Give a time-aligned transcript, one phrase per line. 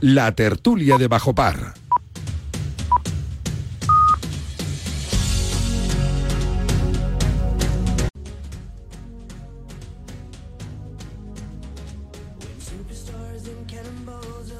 [0.00, 1.74] La tertulia de Bajo Par.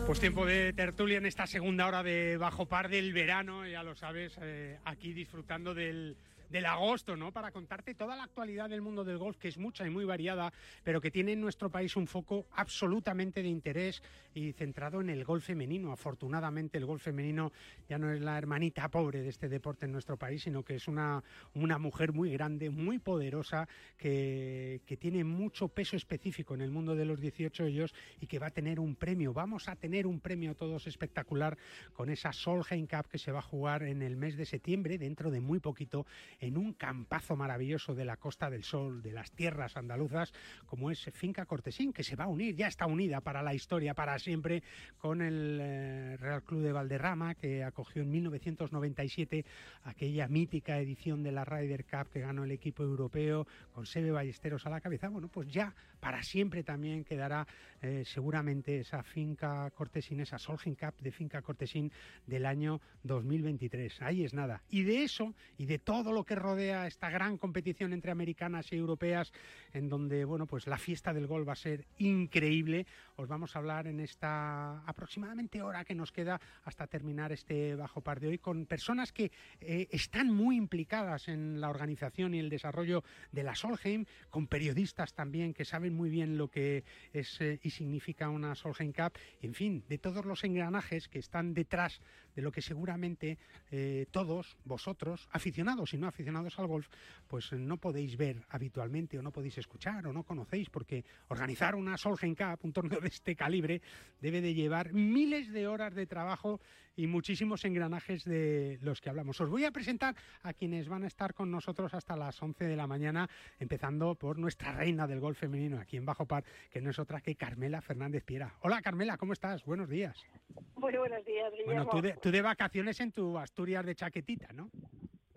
[0.06, 3.94] Pues tiempo de tertulia en esta segunda hora de Bajo Par del verano, ya lo
[3.94, 6.16] sabes, eh, aquí disfrutando del,
[6.50, 7.32] del agosto, ¿no?
[7.32, 10.52] Para contarte toda la actualidad del mundo del golf, que es mucha y muy variada,
[10.82, 14.02] pero que tiene en nuestro país un foco absolutamente de interés
[14.34, 15.92] y centrado en el golf femenino.
[15.92, 17.52] Afortunadamente, el golf femenino
[17.88, 20.88] ya no es la hermanita pobre de este deporte en nuestro país, sino que es
[20.88, 21.22] una,
[21.54, 26.94] una mujer muy grande, muy poderosa, que, que tiene mucho peso específico en el mundo
[26.94, 29.32] de los 18 ellos y que va a tener un premio.
[29.32, 31.56] Vamos a tener un premio todos espectacular
[31.92, 35.30] con esa Solheim Cup que se va a jugar en el mes de septiembre, dentro
[35.30, 36.06] de muy poquito,
[36.40, 40.32] en un campazo maravilloso de la Costa del Sol, de las tierras andaluzas,
[40.66, 43.94] como es Finca Cortesín, que se va a unir, ya está unida para la historia,
[43.94, 44.62] para siempre,
[44.98, 49.44] con el eh, Real Club de Valderrama, que acogió en 1997
[49.84, 54.66] aquella mítica edición de la Ryder Cup que ganó el equipo europeo, con Sebe Ballesteros
[54.66, 55.08] a la cabeza.
[55.08, 57.46] Bueno, pues ya para siempre también quedará
[57.80, 61.92] eh, seguramente esa Finca Cortesín, esa Solheim Cup de Finca Cortesín
[62.26, 64.02] del año 2023.
[64.02, 64.62] Ahí es nada.
[64.68, 68.76] Y de eso, y de todo lo que rodea esta gran competición entre americanas y
[68.76, 69.32] europeas,
[69.72, 72.86] en donde, bueno, pues la fiesta del gol va a ser increíble.
[73.16, 78.00] Os vamos a hablar en esta aproximadamente hora que nos queda hasta terminar este bajo
[78.00, 82.50] par de hoy con personas que eh, están muy implicadas en la organización y el
[82.50, 87.58] desarrollo de la Solheim, con periodistas también que saben muy bien lo que es eh,
[87.62, 89.12] y significa una Solheim Cup,
[89.42, 92.00] en fin, de todos los engranajes que están detrás
[92.34, 93.38] de lo que seguramente
[93.70, 96.88] eh, todos, vosotros, aficionados y no aficionados, al golf,
[97.26, 101.96] pues no podéis ver habitualmente o no podéis escuchar o no conocéis, porque organizar una
[101.96, 103.82] Solheim Cup, un torneo de este calibre,
[104.20, 106.60] debe de llevar miles de horas de trabajo
[106.98, 109.40] y muchísimos engranajes de los que hablamos.
[109.40, 112.74] Os voy a presentar a quienes van a estar con nosotros hasta las 11 de
[112.74, 116.90] la mañana, empezando por nuestra reina del golf femenino aquí en Bajo Par, que no
[116.90, 118.52] es otra que Carmela Fernández Piera.
[118.62, 119.64] Hola Carmela, ¿cómo estás?
[119.64, 120.26] Buenos días.
[120.74, 121.72] Muy buenos días, Guillermo.
[121.72, 124.68] Bueno, tú de, tú de vacaciones en tu Asturias de chaquetita, ¿no?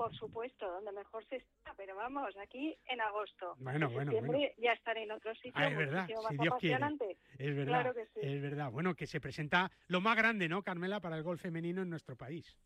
[0.01, 3.53] Por supuesto, donde mejor se está, pero vamos, aquí en agosto.
[3.59, 4.47] Bueno, en bueno, bueno.
[4.57, 6.85] ya estaré en otro sitio Ah, es verdad, si Dios quiere.
[7.37, 8.19] Es verdad, Claro que sí.
[8.23, 8.71] es verdad.
[8.71, 12.15] Bueno, que se presenta lo más grande, ¿no, Carmela, para el golf femenino en nuestro
[12.15, 12.57] país?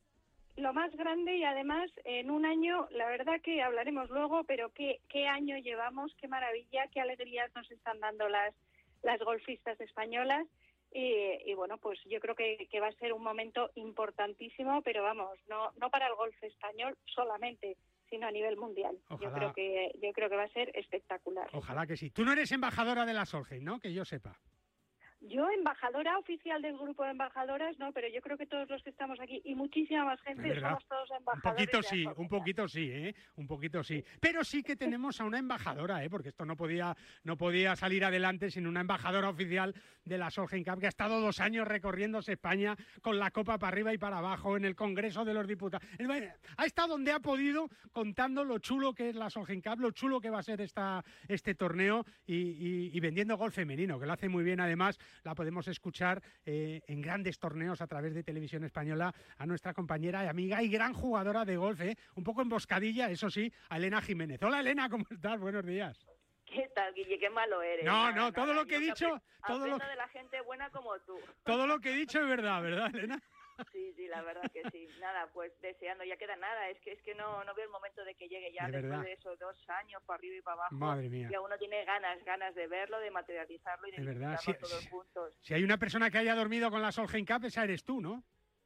[0.56, 5.02] Lo más grande y además en un año, la verdad que hablaremos luego, pero qué,
[5.09, 8.56] qué año llevamos, qué maravilla, qué alegrías nos están dando las,
[9.03, 10.47] las golfistas españolas.
[10.97, 15.03] Y, y bueno, pues yo creo que, que va a ser un momento importantísimo, pero
[15.03, 17.75] vamos, no, no para el golf español solamente,
[18.09, 18.97] sino a nivel mundial.
[19.19, 21.50] Yo creo que yo creo que va a ser espectacular.
[21.51, 22.11] Ojalá que sí.
[22.11, 23.79] Tú no eres embajadora de la Solheim, ¿no?
[23.81, 24.39] Que yo sepa.
[25.28, 28.90] Yo, embajadora oficial del grupo de embajadoras, no, pero yo creo que todos los que
[28.91, 31.53] estamos aquí y muchísima más gente somos todos Un embajadores.
[31.68, 33.16] poquito de la sí, un poquito sí, ¿eh?
[33.38, 34.03] Un poquito sí.
[34.19, 36.09] Pero sí que tenemos a una embajadora, ¿eh?
[36.09, 40.64] Porque esto no podía, no podía salir adelante sin una embajadora oficial de la Solheim
[40.64, 44.19] Cup que ha estado dos años recorriéndose España con la copa para arriba y para
[44.19, 45.88] abajo en el Congreso de los Diputados.
[46.58, 50.22] Ha estado donde ha podido contando lo chulo que es la Solheim Cup, lo chulo
[50.22, 54.14] que va a ser esta, este torneo y, y- y vendiendo golf femenino, que lo
[54.14, 54.59] hace muy bien.
[54.59, 59.74] Además, la podemos escuchar eh, en grandes torneos a través de televisión española a nuestra
[59.74, 61.96] compañera y amiga y gran jugadora de golf, ¿eh?
[62.16, 64.42] un poco emboscadilla, eso sí, a Elena Jiménez.
[64.44, 65.40] Hola Elena, ¿cómo estás?
[65.40, 66.06] Buenos días.
[66.46, 67.18] ¿Qué tal, Guille?
[67.18, 67.86] Qué malo eres.
[67.86, 70.98] No, no, todo nada, lo que he dicho, todo lo de la gente buena como
[71.00, 71.18] tú.
[71.44, 73.20] Todo lo que he dicho es verdad, ¿verdad, Elena?
[73.72, 74.87] Sí, sí, la verdad que sí.
[74.99, 76.69] Nada, pues deseando, ya queda nada.
[76.69, 78.90] Es que es que no, no veo el momento de que llegue ya De después
[78.90, 79.03] verdad.
[79.05, 80.75] de esos dos años para arriba y para abajo.
[80.75, 81.29] Madre mía.
[81.31, 84.90] Y uno tiene ganas, ganas de verlo, de materializarlo y de De verdad, todos sí.
[84.90, 85.37] juntos.
[85.41, 88.23] Si hay una persona que haya dormido con la Solheim Cup, esa eres tú, ¿no?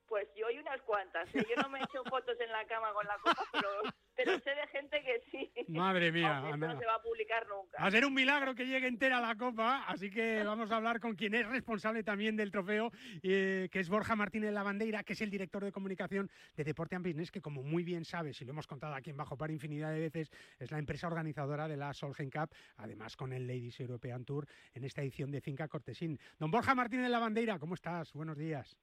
[0.10, 1.30] Pues yo y unas cuantas.
[1.36, 1.46] ¿eh?
[1.48, 3.70] Yo no me he hecho fotos en la cama con la copa, pero,
[4.16, 5.52] pero sé de gente que sí.
[5.70, 7.82] Madre mía, Aunque no se va a publicar nunca.
[7.82, 11.00] Va a ser un milagro que llegue entera la copa, así que vamos a hablar
[11.00, 12.92] con quien es responsable también del trofeo,
[13.22, 17.06] eh, que es Borja Martínez Lavandeira, que es el director de comunicación de Deporte and
[17.06, 19.92] Business, que como muy bien sabes, y lo hemos contado aquí en Bajo Par infinidad
[19.94, 24.26] de veces, es la empresa organizadora de la Solheim Cup, además con el Ladies European
[24.26, 26.20] Tour en esta edición de Finca Cortesín.
[26.40, 28.14] Don Borja Martínez Lavandeira, ¿cómo estás?
[28.14, 28.78] Buenos días.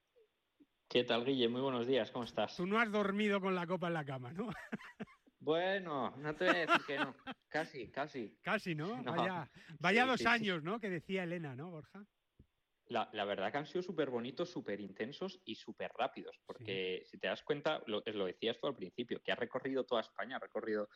[0.88, 1.48] ¿Qué tal, Guille?
[1.48, 2.56] Muy buenos días, ¿cómo estás?
[2.56, 4.48] Tú no has dormido con la copa en la cama, ¿no?
[5.38, 7.14] Bueno, no te voy a decir que no.
[7.48, 8.36] Casi, casi.
[8.42, 8.96] Casi, ¿no?
[9.02, 9.14] No.
[9.14, 9.48] Vaya,
[9.78, 10.80] vaya Sí, dos sí, años, ¿no?
[10.80, 12.04] Que decía Elena, ¿no, Borja?
[12.88, 17.18] La, la verdad que han sido súper bonitos, súper intensos y súper rápidos, porque si
[17.18, 20.40] te das cuenta, lo, lo decías tú al principio, que ha recorrido toda España, ha
[20.40, 20.88] recorrido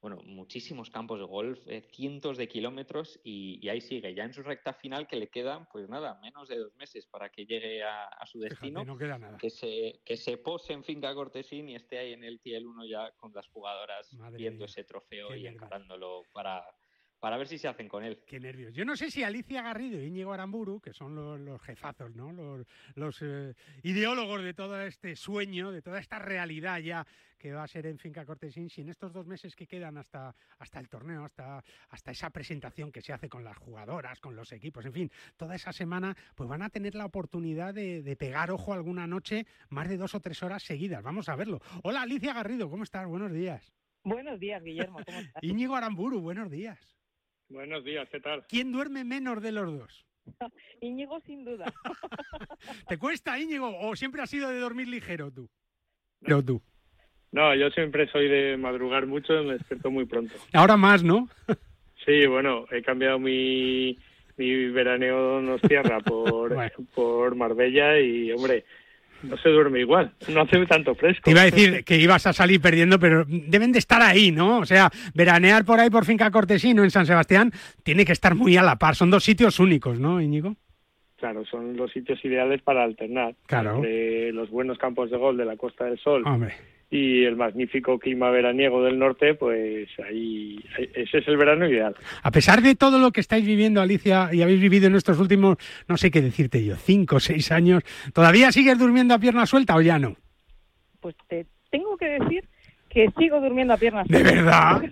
[0.00, 4.42] bueno, muchísimos campos de golf, eh, cientos de kilómetros y, ahí sigue, ya en su
[4.42, 8.08] recta final que le quedan, pues nada, menos de dos meses para que llegue a,
[8.24, 8.84] su destino.
[8.84, 9.36] no queda nada.
[9.36, 12.86] Que se, que se pose en Finca Cortesín y esté ahí en el TL 1
[12.86, 16.64] ya con las jugadoras viendo ese trofeo y encarándolo para,
[17.20, 18.18] para ver si se hacen con él.
[18.26, 18.72] Qué nervios.
[18.72, 22.32] Yo no sé si Alicia Garrido y Íñigo Aramburu, que son los, jefazos, ¿no?
[22.94, 27.06] Los, eh, ideólogos de todo este sueño, de toda esta realidad ya
[27.38, 30.34] que va a ser en Finca Cortesín, si en estos dos meses que quedan hasta,
[30.58, 34.52] hasta el torneo, hasta, hasta esa presentación que se hace con las jugadoras, con los
[34.52, 38.50] equipos, en fin, toda esa semana, pues van a tener la oportunidad de, de pegar
[38.50, 41.02] ojo alguna noche más de dos o tres horas seguidas.
[41.02, 41.60] Vamos a verlo.
[41.82, 43.06] Hola Alicia Garrido, ¿cómo estás?
[43.06, 43.72] Buenos días.
[44.02, 45.00] Buenos días, Guillermo.
[45.04, 45.42] ¿Cómo estás?
[45.42, 46.99] Íñigo Aramburu, buenos días.
[47.50, 48.44] Buenos días, ¿qué tal?
[48.48, 50.06] ¿Quién duerme menos de los dos?
[50.80, 51.66] Íñigo, sin duda.
[52.88, 53.76] ¿Te cuesta, Íñigo?
[53.80, 55.50] ¿O siempre has sido de dormir ligero tú?
[56.20, 56.62] No, tú.
[57.32, 60.34] No, yo siempre soy de madrugar mucho y me despierto muy pronto.
[60.52, 61.28] Ahora más, ¿no?
[62.06, 63.98] sí, bueno, he cambiado mi,
[64.36, 66.54] mi veraneo nos tierra por,
[66.94, 68.64] por Marbella y, hombre,
[69.22, 71.22] no se duerme igual, no hace tanto fresco.
[71.24, 74.58] Te iba a decir que ibas a salir perdiendo, pero deben de estar ahí, ¿no?
[74.58, 77.52] O sea, veranear por ahí por Finca Cortesino en San Sebastián
[77.82, 78.96] tiene que estar muy a la par.
[78.96, 80.56] Son dos sitios únicos, ¿no, Íñigo?
[81.20, 83.34] Claro, son los sitios ideales para alternar.
[83.46, 83.82] Claro.
[83.82, 86.22] los buenos campos de gol de la Costa del Sol.
[86.26, 86.54] Hombre
[86.90, 90.58] y el magnífico clima veraniego del norte, pues ahí,
[90.94, 91.94] ese es el verano ideal.
[92.22, 95.56] A pesar de todo lo que estáis viviendo, Alicia, y habéis vivido en estos últimos,
[95.86, 99.76] no sé qué decirte yo, cinco o seis años, ¿todavía sigues durmiendo a pierna suelta
[99.76, 100.16] o ya no?
[100.98, 102.48] Pues te tengo que decir
[102.88, 104.28] que sigo durmiendo a pierna suelta.
[104.28, 104.82] ¿De verdad?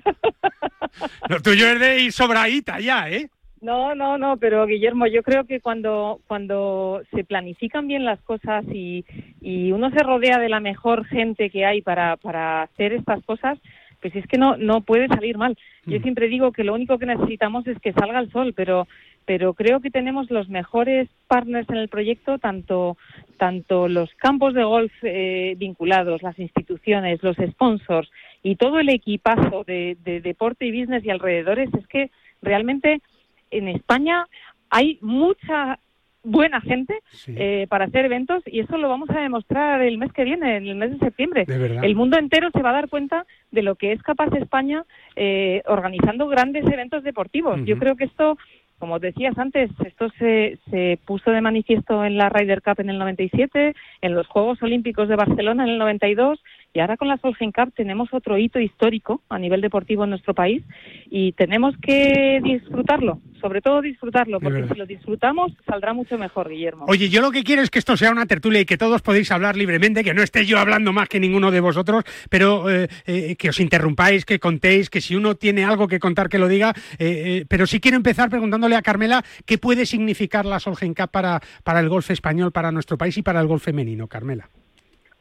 [1.29, 3.29] lo tuyo es de ir sobradita ya, ¿eh?
[3.61, 8.65] No, no, no, pero Guillermo, yo creo que cuando, cuando se planifican bien las cosas
[8.73, 9.05] y,
[9.41, 13.59] y uno se rodea de la mejor gente que hay para, para hacer estas cosas,
[14.01, 15.57] pues es que no, no puede salir mal.
[15.87, 16.03] Yo mm.
[16.03, 18.87] siempre digo que lo único que necesitamos es que salga el sol, pero,
[19.25, 22.97] pero creo que tenemos los mejores partners en el proyecto, tanto,
[23.39, 28.09] tanto los campos de golf eh, vinculados, las instituciones, los sponsors
[28.43, 32.11] y todo el equipazo de, de deporte y business y alrededores, es que
[32.41, 33.01] realmente
[33.51, 34.27] en España
[34.71, 35.79] hay mucha
[36.23, 40.25] buena gente eh, para hacer eventos y eso lo vamos a demostrar el mes que
[40.25, 41.47] viene, en el mes de septiembre.
[41.49, 44.85] el mundo entero se va a dar cuenta de lo que es capaz España
[45.17, 47.61] eh, organizando grandes eventos deportivos.
[47.65, 48.37] Yo creo que esto,
[48.79, 52.99] como decías antes, esto se, se puso de manifiesto en la Ryder Cup en el
[52.99, 56.41] 97, en los Juegos Olímpicos de Barcelona en el 92
[56.79, 60.33] y ahora con la Solheim Cup tenemos otro hito histórico a nivel deportivo en nuestro
[60.33, 60.63] país
[61.11, 66.85] y tenemos que disfrutarlo, sobre todo disfrutarlo, porque si lo disfrutamos saldrá mucho mejor, Guillermo.
[66.87, 69.33] Oye, yo lo que quiero es que esto sea una tertulia y que todos podéis
[69.33, 73.35] hablar libremente, que no esté yo hablando más que ninguno de vosotros, pero eh, eh,
[73.35, 76.75] que os interrumpáis, que contéis, que si uno tiene algo que contar que lo diga.
[77.01, 81.41] Eh, pero sí quiero empezar preguntándole a Carmela qué puede significar la Solheim Cup para,
[81.65, 84.49] para el golf español, para nuestro país y para el golf femenino, Carmela.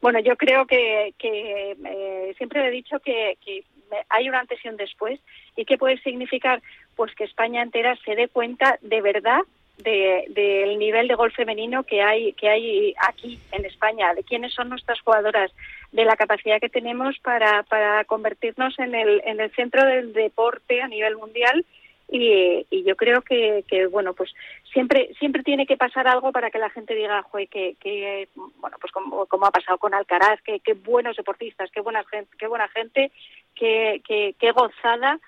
[0.00, 3.64] Bueno, yo creo que, eh, siempre he dicho que, que,
[4.10, 5.18] hay un antes y un después
[5.56, 6.60] y que puede significar
[6.94, 9.40] pues que España entera se dé cuenta de verdad
[9.78, 14.52] del de, nivel de gol femenino que hay que hay aquí en España, de quiénes
[14.52, 15.52] son nuestras jugadoras,
[15.92, 20.82] de la capacidad que tenemos para, para convertirnos en el, en el centro del deporte
[20.82, 21.64] a nivel mundial.
[22.10, 24.32] Y, y yo creo que, que, bueno pues
[24.72, 28.92] siempre siempre tiene que pasar algo para que la gente diga que, que bueno pues
[28.92, 32.68] como, como, ha pasado con Alcaraz que, qué buenos deportistas qué buena gente qué buena
[32.68, 33.10] gente
[33.54, 35.18] qué, qué, gozada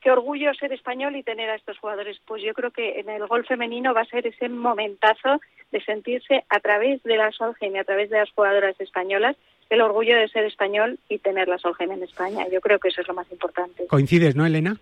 [0.00, 3.26] qué orgullo ser español y tener a estos jugadores pues yo creo que en el
[3.26, 5.40] gol femenino va a ser ese momentazo
[5.70, 9.36] de sentirse a través de la Solheim y a través de las jugadoras españolas
[9.70, 12.46] el orgullo de ser español y tener la Solheim en España.
[12.50, 13.86] Yo creo que eso es lo más importante.
[13.86, 14.78] Coincides no Elena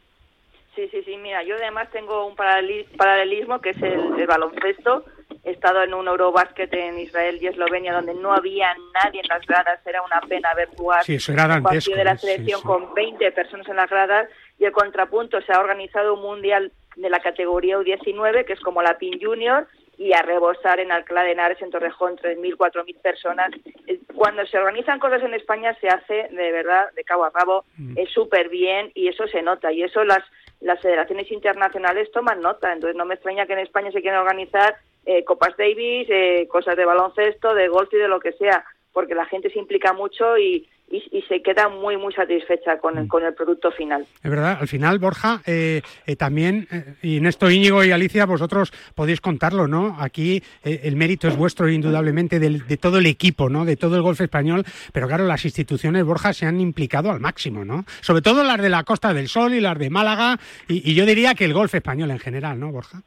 [0.77, 1.17] Sí, sí, sí.
[1.17, 5.07] Mira, yo además tengo un paralelismo que es el, baloncesto.
[5.43, 9.47] He estado en un Eurobasket en Israel y Eslovenia donde no había nadie en las
[9.47, 9.81] gradas.
[9.87, 13.33] Era una pena ver jugar sí, eso era un partido de la selección con 20
[13.33, 14.29] personas en las gradas.
[14.59, 18.83] Y el contrapunto, se ha organizado un mundial de la categoría U19, que es como
[18.83, 19.67] la PIN Junior,
[19.99, 23.51] y a rebosar en Alcalá de Henares, en Torrejón, 3.000, 4.000 personas.
[23.87, 27.65] Eh, cuando se organizan cosas en España se hace de verdad, de cabo a rabo,
[27.79, 27.99] mm.
[27.99, 29.73] es súper bien y eso se nota.
[29.73, 30.23] Y eso las
[30.61, 32.73] las federaciones internacionales toman nota.
[32.73, 36.77] Entonces no me extraña que en España se quieran organizar eh, Copas Davis, eh, cosas
[36.77, 40.37] de baloncesto, de golf y de lo que sea, porque la gente se implica mucho
[40.39, 43.09] y, y, se queda muy, muy satisfecha con el, mm.
[43.09, 44.07] con el producto final.
[44.23, 48.25] Es verdad, al final, Borja, eh, eh, también, eh, y en esto Íñigo y Alicia,
[48.27, 49.97] vosotros podéis contarlo, ¿no?
[49.99, 53.65] Aquí el mérito es vuestro, indudablemente, de todo el equipo, ¿no?
[53.65, 57.65] De todo el golf español, pero claro, las instituciones, Borja, se han implicado al máximo,
[57.65, 57.85] ¿no?
[58.01, 60.39] Sobre todo las de la Costa del Sol y las de Málaga,
[60.69, 63.03] y, y yo diría que el golf español en general, ¿no, Borja?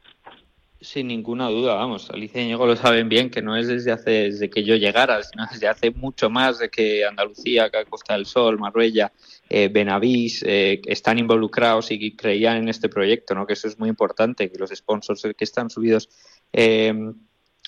[0.82, 4.10] Sin ninguna duda, vamos, Alicia y Diego lo saben bien, que no es desde hace
[4.10, 8.58] desde que yo llegara, sino desde hace mucho más de que Andalucía, Costa del Sol,
[8.58, 9.12] Marbella,
[9.50, 13.46] eh, Benavís eh, están involucrados y creían en este proyecto, ¿no?
[13.46, 16.08] que eso es muy importante, que los sponsors que están subidos
[16.50, 16.94] eh,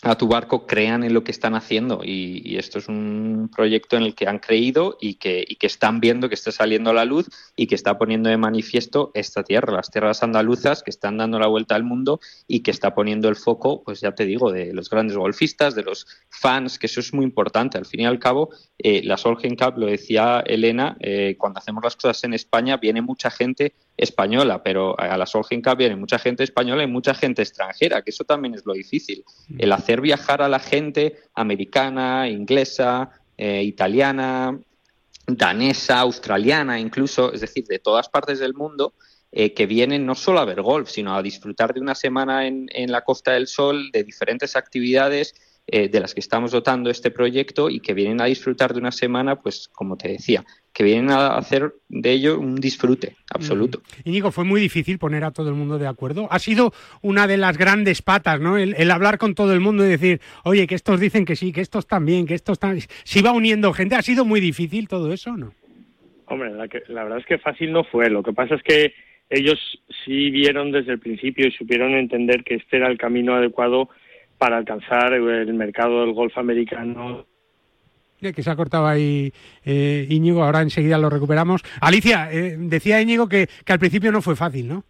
[0.02, 4.02] a tu barco crean en lo que están haciendo y, esto es un proyecto en
[4.02, 7.04] el que han creído y que, y que, están viendo que está saliendo a la
[7.04, 11.38] luz y que está poniendo de manifiesto esta tierra, las tierras andaluzas que están dando
[11.38, 14.72] la vuelta al mundo y que está poniendo el foco, pues ya te digo, de
[14.72, 17.78] los grandes golfistas, de los fans, que eso es muy importante.
[17.78, 21.82] Al fin y al cabo, eh, la Solheim Cup, lo decía Elena, eh, cuando hacemos
[21.82, 26.18] las cosas en España viene mucha gente española, pero a la Solheim Cup viene mucha
[26.18, 29.24] gente española y mucha gente extranjera, que eso también es lo difícil.
[29.58, 34.58] El hacer viajar a la gente americana, inglesa, eh, italiana,
[35.26, 38.94] danesa, australiana, incluso, es decir, de todas partes del mundo,
[39.30, 42.66] eh, que vienen no solo a ver golf, sino a disfrutar de una semana en,
[42.70, 45.34] en la Costa del Sol, de diferentes actividades
[45.68, 48.90] eh, de las que estamos dotando este proyecto y que vienen a disfrutar de una
[48.90, 53.80] semana, pues como te decía, que vienen a hacer de ello un disfrute absoluto.
[54.04, 56.26] Y Nico, fue muy difícil poner a todo el mundo de acuerdo.
[56.32, 58.58] Ha sido una de las grandes patas, ¿no?
[58.58, 61.60] El, hablar con todo el mundo y decir, oye, que estos dicen que sí, que
[61.60, 62.78] estos también, que estos están...
[63.04, 65.54] Si va uniendo gente, ¿ha sido muy difícil todo eso o no?
[66.26, 68.10] Hombre, la, la verdad es que fácil no fue.
[68.10, 68.94] Lo que pasa es que
[69.30, 69.58] ellos
[70.04, 73.88] sí vieron desde el principio y supieron entender que este era el camino adecuado
[74.42, 77.24] para alcanzar el mercado del golf americano
[78.20, 79.32] que se ha cortado ahí
[79.64, 81.62] eh, Íñigo, ahora enseguida lo recuperamos.
[81.80, 84.84] Alicia, eh, decía Íñigo que, al principio no fue fácil, ¿no?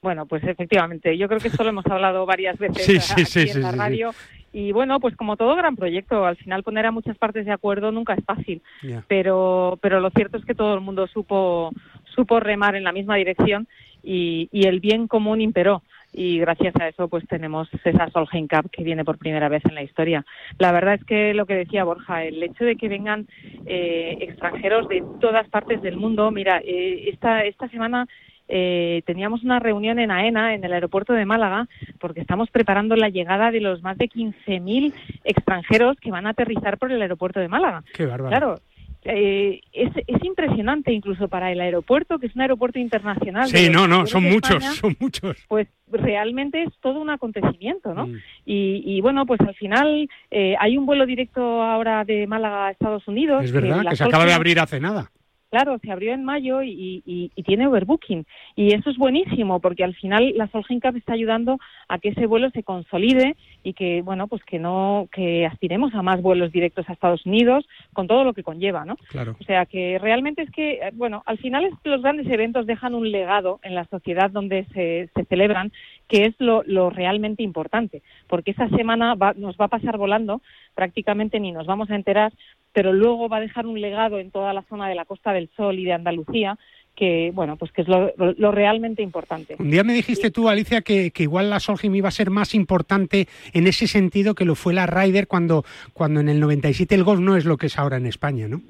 [0.00, 3.72] Bueno, pues efectivamente, yo creo que esto lo hemos hablado varias veces aquí en la
[3.72, 4.12] radio.
[4.50, 7.92] Y bueno, pues como todo gran proyecto, al final poner a muchas partes de acuerdo
[7.92, 8.62] nunca es fácil.
[9.08, 11.70] Pero, pero lo cierto es que todo el mundo supo,
[12.14, 13.68] supo remar en la misma dirección
[14.02, 15.82] y, y el bien común imperó
[16.12, 19.74] y gracias a eso pues tenemos esa Solheim Cup que viene por primera vez en
[19.74, 20.24] la historia.
[20.58, 23.28] La verdad es que lo que decía Borja, el hecho de que vengan
[23.66, 28.06] eh, extranjeros de todas partes del mundo, mira, eh, esta, esta semana
[28.52, 31.68] eh, teníamos una reunión en AENA, en el aeropuerto de Málaga,
[32.00, 36.76] porque estamos preparando la llegada de los más de 15.000 extranjeros que van a aterrizar
[36.76, 37.84] por el aeropuerto de Málaga.
[37.94, 38.28] Qué bárbaro.
[38.28, 38.60] Claro,
[39.04, 43.48] eh, es, es, impresionante incluso para el aeropuerto, que es un aeropuerto internacional.
[43.48, 45.38] Sí, no, no, son muchos, son muchos.
[45.48, 48.06] Pues realmente es todo un acontecimiento, ¿no?
[48.06, 48.16] Mm.
[48.44, 52.70] Y, y, bueno, pues al final eh, hay un vuelo directo ahora de Málaga a
[52.72, 53.44] Estados Unidos.
[53.44, 55.10] Es verdad, que, se acaba de abrir hace nada.
[55.50, 58.24] Claro, se abrió en mayo y, y, tiene overbooking.
[58.54, 62.26] Y eso es buenísimo porque al final la Solheim Cup está ayudando a que ese
[62.26, 66.88] vuelo se consolide y que, bueno, pues que no, que aspiremos a más vuelos directos
[66.88, 68.96] a Estados Unidos con todo lo que conlleva, ¿no?
[69.08, 69.36] Claro.
[69.40, 73.10] O sea que realmente es que, eh, bueno, al final los grandes eventos dejan un
[73.10, 75.72] legado en la sociedad donde se, se celebran
[76.06, 80.42] que es lo, lo, realmente importante, porque esa semana nos va a pasar volando,
[80.74, 82.32] prácticamente ni nos vamos a enterar,
[82.72, 85.50] pero luego va a dejar un legado en toda la zona de la Costa del
[85.56, 86.58] Sol y de Andalucía
[86.96, 89.56] que bueno pues que es lo, realmente importante.
[89.58, 93.26] Un día me dijiste tú Alicia que, igual la Solheim iba a ser más importante
[93.52, 97.20] en ese sentido que lo fue la Ryder cuando cuando en el 97 el golf
[97.20, 98.60] no es lo que es ahora en España, ¿no?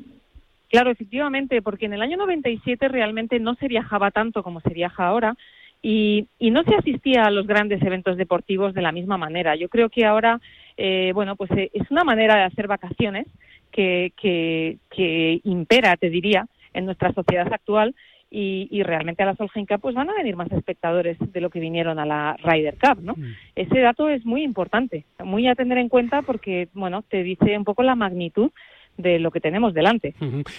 [0.68, 5.04] Claro, efectivamente, porque en el año 97 realmente no se viajaba tanto como se viaja
[5.04, 5.36] ahora
[5.82, 9.56] y, y no se asistía a los grandes eventos deportivos de la misma manera.
[9.56, 10.40] Yo creo que ahora,
[10.76, 13.26] eh, bueno, pues eh, es una manera de hacer vacaciones
[13.70, 17.94] que, que, que impera, te diría, en nuestra sociedad actual
[18.30, 21.50] y, y, realmente a la Solheim Cup pues van a venir más espectadores de lo
[21.50, 23.14] que vinieron a la Ryder Cup, ¿no?
[23.16, 23.34] Mm.
[23.56, 27.64] Ese dato es muy importante, muy a tener en cuenta porque, bueno, te dice un
[27.64, 28.52] poco la magnitud
[28.96, 30.14] de lo que tenemos delante.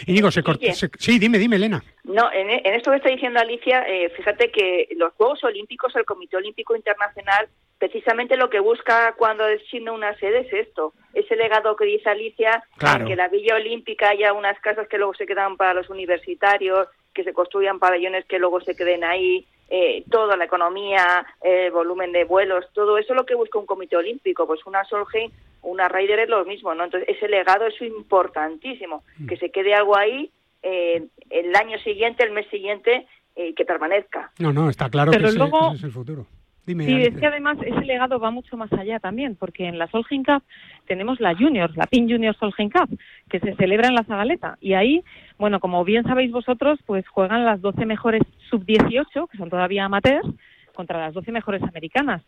[0.06, 1.84] Y digo, se, corta, Sí, dime, dime, Elena.
[2.04, 6.06] No, en, en, esto que está diciendo Alicia, eh, fíjate que los Juegos Olímpicos, el
[6.06, 7.48] Comité Olímpico Internacional,
[7.82, 12.64] precisamente lo que busca cuando designa una sede es esto, ese legado que dice Alicia,
[13.08, 17.24] que la Villa Olímpica haya unas casas que luego se quedan para los universitarios, que
[17.24, 22.24] se construyan pabellones que luego se queden ahí, eh, toda la economía, el volumen de
[22.24, 25.32] vuelos, todo eso es lo que busca un comité olímpico, pues una Solheim,
[25.64, 26.84] una Ryder es lo mismo, ¿no?
[26.84, 29.26] Entonces ese legado es importantísimo, mm.
[29.26, 30.30] que se quede algo ahí
[30.62, 34.32] eh, el año siguiente, el mes siguiente, eh, que permanezca.
[34.38, 36.28] No, no, está claro que ese, es el futuro.
[36.72, 39.88] Dime, Sí, es que además ese legado va mucho más allá también, porque en la
[39.88, 40.44] Solheim Cup
[40.88, 42.98] tenemos la Juniors, la PIN Junior Solheim Cup,
[43.30, 44.58] que se celebra en la Zagaleta.
[44.62, 45.04] Y ahí,
[45.38, 50.28] bueno, como bien sabéis vosotros, pues juegan las 12 mejores sub-18, que son todavía amateurs,
[50.74, 52.24] contra las 12 mejores americanas.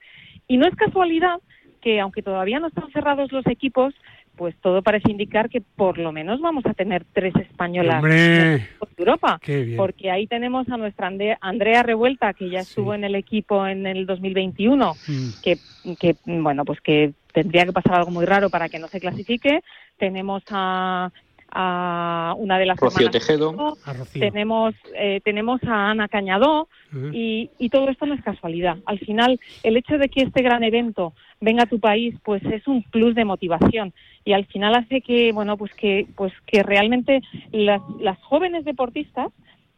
[0.48, 1.40] Y no es casualidad
[1.82, 3.94] que, aunque todavía no están cerrados los equipos,
[4.36, 8.54] pues todo parece indicar que por lo menos vamos a tener tres españolas Hombre.
[8.56, 9.40] en Europa.
[9.42, 9.78] Qué bien.
[9.78, 13.86] Porque ahí tenemos a nuestra Ande- Andrea Revuelta, que ya estuvo en el equipo en
[13.86, 15.30] el 2021, Mm.
[15.44, 15.58] que,
[16.00, 19.62] que, bueno, pues que tendría que pasar algo muy raro para que no se clasifique.
[19.98, 21.12] Tenemos a,
[21.52, 23.78] a una de las Rocío Tejedo.
[23.86, 24.20] A Rocío.
[24.22, 26.68] tenemos eh, tenemos a Ana Cañadó
[27.12, 28.78] y, y todo esto no es casualidad.
[28.86, 31.14] Al final, el hecho de que este gran evento
[31.44, 35.32] venga a tu país, pues es un plus de motivación y al final hace que
[35.34, 37.22] bueno pues que pues que realmente
[37.52, 39.28] las, las jóvenes deportistas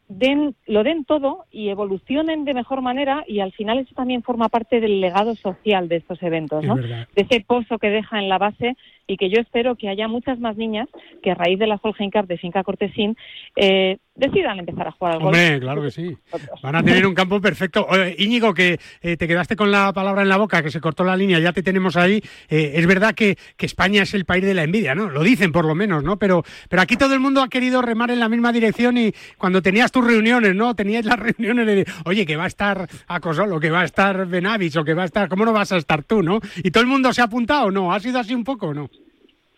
[0.08, 4.50] den lo den todo y evolucionen de mejor manera y al final eso también forma
[4.50, 6.76] parte del legado social de estos eventos, ¿no?
[6.76, 10.40] de ese pozo que deja en la base y que yo espero que haya muchas
[10.40, 10.88] más niñas
[11.22, 13.16] que a raíz de la Solheim Cup de Finca Cortesín
[13.56, 15.36] eh, decidan empezar a jugar al golf.
[15.36, 16.18] Hombre, claro que sí.
[16.64, 17.88] Van a tener un campo perfecto.
[18.18, 21.18] Íñigo, que eh, te quedaste con la palabra en la boca, que se cortó la
[21.18, 22.22] línea, ya te tenemos ahí.
[22.50, 25.10] Eh, es verdad que, que España es el país de la envidia, ¿no?
[25.10, 26.18] Lo dicen por lo menos, ¿no?
[26.18, 29.62] Pero, pero aquí todo el mundo ha querido remar en la misma dirección y cuando
[29.62, 30.76] tenías tus reuniones, ¿no?
[30.76, 34.78] Tenías las reuniones de, oye, que va a estar Acosolo, que va a estar Benavis
[34.78, 36.40] o que va a estar, ¿cómo no vas a estar tú, no?
[36.64, 37.94] Y todo el mundo se ha apuntado, ¿no?
[37.94, 38.90] ¿Ha sido así un poco, no?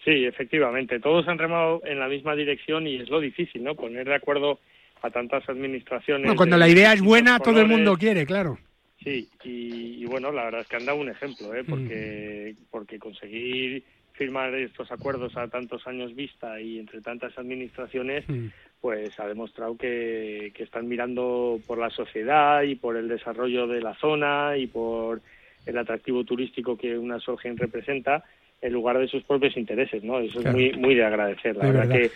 [0.07, 1.01] Sí, efectivamente.
[1.01, 3.75] Todos han remado en la misma dirección y es lo difícil, ¿no?
[3.75, 4.57] Poner de acuerdo
[5.01, 6.23] a tantas administraciones.
[6.27, 8.57] Bueno, cuando de la idea es buena, todo el mundo quiere, claro.
[9.03, 11.65] Sí, y, y bueno, la verdad es que han dado un ejemplo, ¿eh?
[11.67, 12.63] porque, Mm.
[12.71, 13.83] porque conseguir
[14.13, 18.47] firmar estos acuerdos a tantos años vista y entre tantas administraciones, Mm.
[18.79, 23.81] pues ha demostrado que, que están mirando por la sociedad y por el desarrollo de
[23.81, 25.19] la zona y por
[25.65, 28.23] el atractivo turístico que una Solheim representa
[28.61, 30.19] en lugar de sus propios intereses, ¿no?
[30.19, 30.57] Eso Claro.
[30.57, 31.55] es muy muy de agradecer.
[31.55, 32.09] La De verdad, verdad.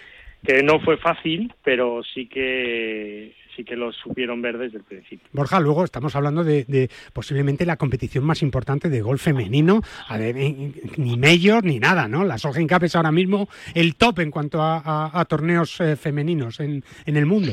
[0.44, 4.84] que, que no fue fácil, pero sí que sí que lo supieron ver desde el
[4.86, 5.28] principio.
[5.34, 9.82] Borja, luego estamos hablando de, de posiblemente la competición más importante de golf femenino,
[10.18, 12.24] ver, eh, ni mayor ni nada, ¿no?
[12.24, 15.98] La Solheim Cup es ahora mismo el top en cuanto a, a- a torneos eh,
[15.98, 17.52] femeninos en, en el mundo.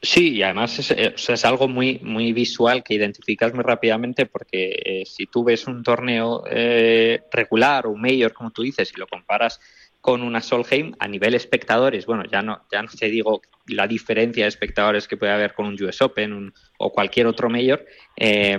[0.00, 4.80] Sí, y además es, eh, es algo muy, muy visual que identificas muy rápidamente porque
[4.84, 9.08] eh, si tú ves un torneo eh, regular o mayor, como tú dices, y lo
[9.08, 9.60] comparas
[10.00, 14.44] con una Solheim a nivel espectadores, bueno, ya no, ya no te digo la diferencia
[14.44, 17.84] de espectadores que puede haber con un US Open o cualquier otro mayor,
[18.16, 18.56] eh,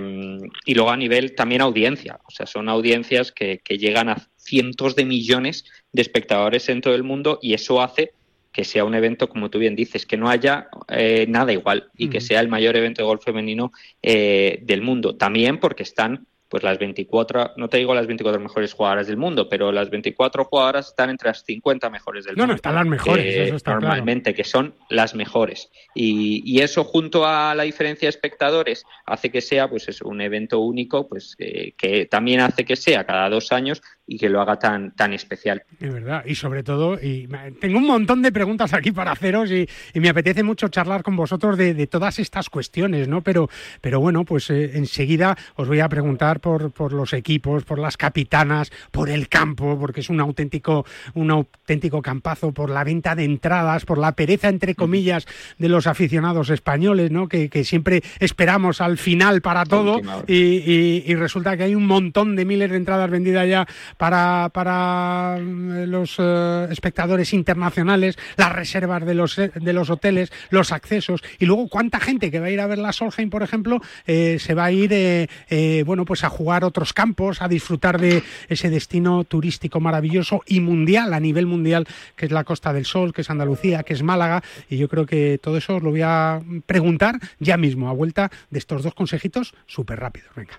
[0.66, 4.94] y luego a nivel también audiencia, o sea, son audiencias que, que llegan a cientos
[4.94, 8.12] de millones de espectadores en todo el mundo y eso hace
[8.52, 12.08] que sea un evento, como tú bien dices, que no haya eh, nada igual y
[12.10, 15.16] que sea el mayor evento de golf femenino eh, del mundo.
[15.16, 19.48] También porque están pues las 24, no te digo las 24 mejores jugadoras del mundo,
[19.48, 22.56] pero las 24 jugadoras están entre las 50 mejores del No, no, mundo.
[22.56, 23.82] están las mejores, Eh, eso está claro.
[23.82, 25.70] normalmente, que son las mejores.
[25.94, 30.20] Y, y eso junto a la diferencia de espectadores hace que sea pues eso, un
[30.22, 33.80] evento único, pues eh, que también hace que sea cada dos años
[34.12, 35.62] y que lo haga tan, tan especial.
[35.78, 37.28] Es verdad, y sobre todo, y
[37.60, 41.14] tengo un montón de preguntas aquí para haceros y, y me apetece mucho charlar con
[41.14, 43.22] vosotros de, de todas estas cuestiones, ¿no?
[43.22, 43.48] Pero,
[43.80, 47.96] pero bueno, pues eh, enseguida os voy a preguntar por, por los equipos, por las
[47.96, 53.22] capitanas, por el campo, porque es un auténtico, un auténtico campazo, por la venta de
[53.22, 55.26] entradas, por la pereza, entre comillas,
[55.58, 57.28] de los aficionados españoles, ¿no?
[57.28, 62.34] Que, que siempre esperamos al final para todo y- y resulta que hay un montón
[62.34, 63.68] de miles de entradas vendidas ya
[64.00, 70.32] para, para mm, los eh, espectadores internacionales, las reservas de los, eh, de los hoteles,
[70.48, 73.42] los accesos y luego cuánta gente que va a ir a ver la Solheim, por
[73.42, 77.48] ejemplo, eh, se va a ir eh, eh, bueno pues a jugar otros campos, a
[77.48, 81.86] disfrutar de ese destino turístico maravilloso y mundial a nivel mundial
[82.16, 85.04] que es la Costa del Sol, que es Andalucía, que es Málaga y yo creo
[85.04, 88.94] que todo eso os lo voy a preguntar ya mismo a vuelta de estos dos
[88.94, 90.30] consejitos súper rápidos.
[90.34, 90.58] Venga.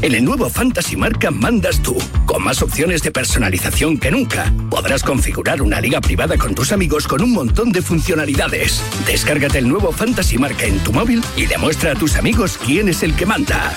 [0.00, 4.52] En el nuevo Fantasy Marca mandas tú, con más opciones de personalización que nunca.
[4.70, 8.80] Podrás configurar una liga privada con tus amigos con un montón de funcionalidades.
[9.06, 13.02] Descárgate el nuevo Fantasy Marca en tu móvil y demuestra a tus amigos quién es
[13.02, 13.74] el que manda.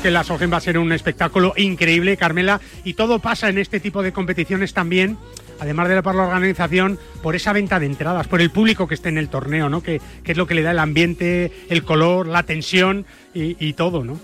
[0.00, 3.80] Que la Solheim va a ser un espectáculo increíble, Carmela, y todo pasa en este
[3.80, 5.18] tipo de competiciones también,
[5.60, 9.08] además de por la organización, por esa venta de entradas, por el público que esté
[9.10, 9.82] en el torneo, ¿no?
[9.82, 13.72] Que, que es lo que le da el ambiente, el color, la tensión y, y
[13.74, 14.18] todo, ¿no?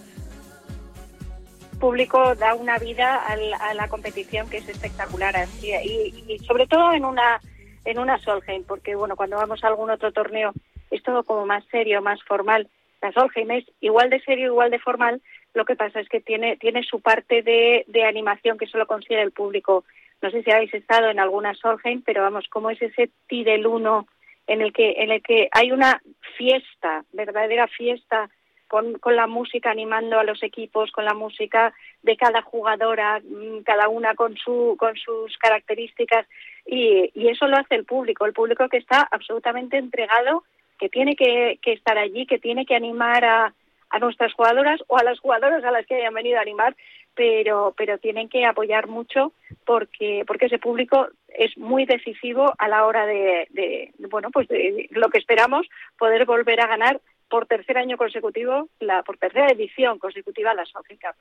[1.79, 6.67] público da una vida al- a la competición que es espectacular así, y, y sobre
[6.67, 7.39] todo en una
[7.85, 10.53] en una Solheim porque bueno cuando vamos a algún otro torneo
[10.91, 12.69] es todo como más serio más formal
[13.03, 15.21] la Solheim es igual de serio igual de formal
[15.57, 19.23] lo que pasa es que tiene tiene su parte de, de animación que solo consigue
[19.23, 19.85] el público.
[20.21, 23.67] No sé si habéis estado en alguna Solheim pero vamos como es ese ti del
[23.67, 24.07] uno
[24.47, 26.03] en el que en el que hay una
[26.37, 28.29] fiesta verdadera fiesta
[28.69, 33.63] con, con la música animando a los equipos, con la música de cada jugadora, mm,
[33.65, 36.27] cada una con, su, con sus características,
[36.67, 40.43] y, y eso lo hace el público, el público que está absolutamente entregado,
[40.81, 43.55] que tiene que, que estar allí, que tiene que animar a,
[43.91, 46.77] a nuestras jugadoras o a las jugadoras a las que hayan venido a animar,
[47.15, 49.33] pero, pero tienen que apoyar mucho
[49.65, 54.89] porque, porque ese público es muy decisivo a la hora de, de, bueno, pues de
[54.91, 55.67] lo que esperamos,
[55.99, 60.99] poder volver a ganar por tercer año consecutivo, la, por tercera edición consecutiva la Solheim
[60.99, 61.17] Cup.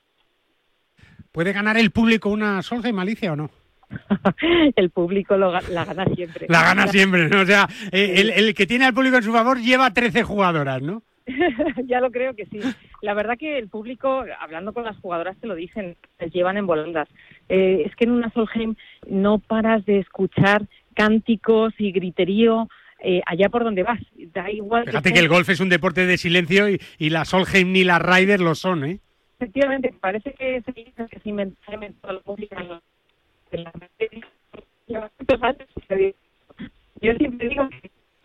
[1.32, 3.49] ¿Puede ganar el público una Solheim, Alicia, o no?
[4.75, 6.47] el público lo la gana siempre.
[6.49, 7.41] La gana siempre, ¿no?
[7.41, 11.04] O sea, el, el que tiene al público en su favor lleva 13 jugadoras, ¿no?
[11.85, 12.59] ya lo creo que sí.
[13.01, 16.67] La verdad que el público, hablando con las jugadoras, te lo dicen, les llevan en
[16.67, 17.07] volandas.
[17.49, 18.75] Eh, es que en una Solheim
[19.07, 22.67] no paras de escuchar cánticos y griterío
[23.03, 23.99] eh, allá por donde vas.
[24.33, 24.85] Da igual.
[24.85, 27.99] Fíjate que el golf es un deporte de silencio y, y la Solheim ni la
[27.99, 28.99] Ryder lo son, ¿eh?
[29.39, 33.71] Efectivamente, parece que se dice que se inventó, la música en la-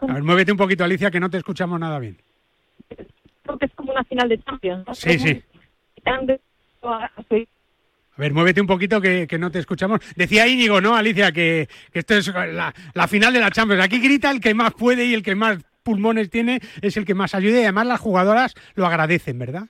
[0.00, 2.16] A ver, muévete un poquito, Alicia, que no te escuchamos nada bien.
[3.50, 4.86] Creo que es como una final de Champions.
[4.86, 4.94] ¿no?
[4.94, 5.42] Sí, sí.
[6.04, 7.10] A
[8.16, 10.00] ver, muévete un poquito que, que no te escuchamos.
[10.14, 11.32] Decía Íñigo, ¿no, Alicia?
[11.32, 13.82] Que, que esto es la, la final de la Champions.
[13.82, 17.14] Aquí grita el que más puede y el que más pulmones tiene es el que
[17.14, 19.64] más ayuda y además las jugadoras lo agradecen, ¿verdad?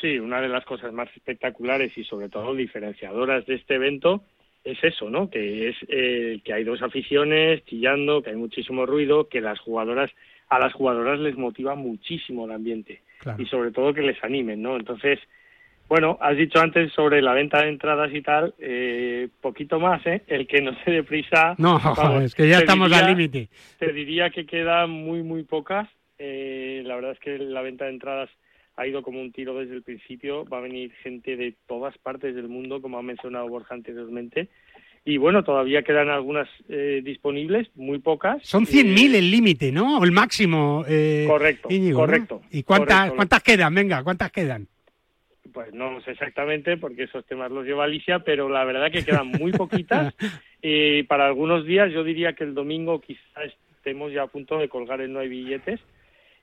[0.00, 4.24] Sí, una de las cosas más espectaculares y sobre todo diferenciadoras de este evento
[4.64, 5.28] es eso, ¿no?
[5.28, 10.10] Que es eh, que hay dos aficiones chillando, que hay muchísimo ruido, que las jugadoras
[10.48, 13.40] a las jugadoras les motiva muchísimo el ambiente Claro.
[13.42, 14.76] y sobre todo que les animen, ¿no?
[14.76, 15.18] Entonces,
[15.88, 20.22] bueno, has dicho antes sobre la venta de entradas y tal, eh, poquito más, ¿eh?
[20.26, 21.54] El que no se dé prisa.
[21.58, 23.48] No, vamos, es que ya estamos diría- al límite.
[23.78, 25.88] Te diría que quedan muy, muy pocas.
[26.18, 28.30] Eh, la verdad es que la venta de entradas
[28.76, 30.44] ha ido como un tiro desde el principio.
[30.46, 34.48] Va a venir gente de todas partes del mundo, como ha mencionado Borja anteriormente.
[35.04, 38.38] Y bueno, todavía quedan algunas eh, disponibles, muy pocas.
[38.42, 39.98] Son 100.000 el límite, ¿no?
[39.98, 40.84] O el máximo.
[40.88, 42.06] eh, Correcto, Íñigo, ¿no?
[42.06, 43.16] correcto, ¿Y cuántas, correcto.
[43.16, 43.74] cuántas quedan?
[43.74, 44.68] Venga, ¿cuántas quedan?
[45.52, 49.26] Pues no sé exactamente, porque esos temas los lleva Alicia, pero la verdad que quedan
[49.28, 50.14] muy poquitas.
[50.64, 54.68] Y para algunos días, yo diría que el domingo quizás estemos ya a punto de
[54.68, 55.80] colgar el no hay billetes.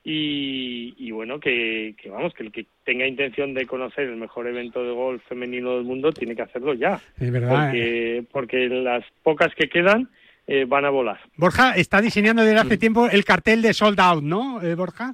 [0.03, 4.47] Y, y bueno, que, que vamos, que el que tenga intención de conocer el mejor
[4.47, 6.99] evento de golf femenino del mundo tiene que hacerlo ya.
[7.19, 7.71] Es verdad.
[7.75, 8.23] eh.
[8.31, 10.09] Porque, porque las pocas que quedan
[10.47, 11.19] eh, van a volar.
[11.35, 15.13] Borja está diseñando desde hace tiempo el cartel de sold out, ¿no, eh, Borja?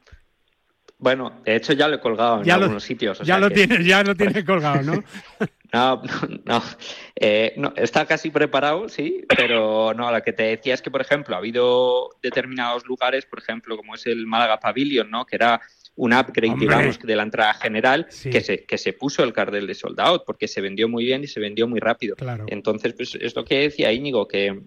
[0.98, 3.20] Bueno, de hecho ya lo he colgado en Ya lo- algunos sitios.
[3.20, 5.04] o ya sea lo que- tienes, ya lo tienes colgado, ¿no?
[5.74, 6.64] No, no, no.
[7.16, 11.02] Eh, no, está casi preparado, sí, pero no, lo que te decía es que, por
[11.02, 15.26] ejemplo, ha habido determinados lugares, por ejemplo, como es el Málaga Pavilion, ¿no?
[15.26, 15.62] Que era
[15.98, 16.68] un upgrade, Hombre.
[16.68, 18.30] digamos, de la entrada general, Sí.
[18.30, 21.24] que, se, que se puso el cartel de sold out, porque se vendió muy bien
[21.24, 22.16] y se vendió muy rápido.
[22.18, 22.46] Claro.
[22.48, 24.60] Entonces, pues es lo que decía Íñigo, que,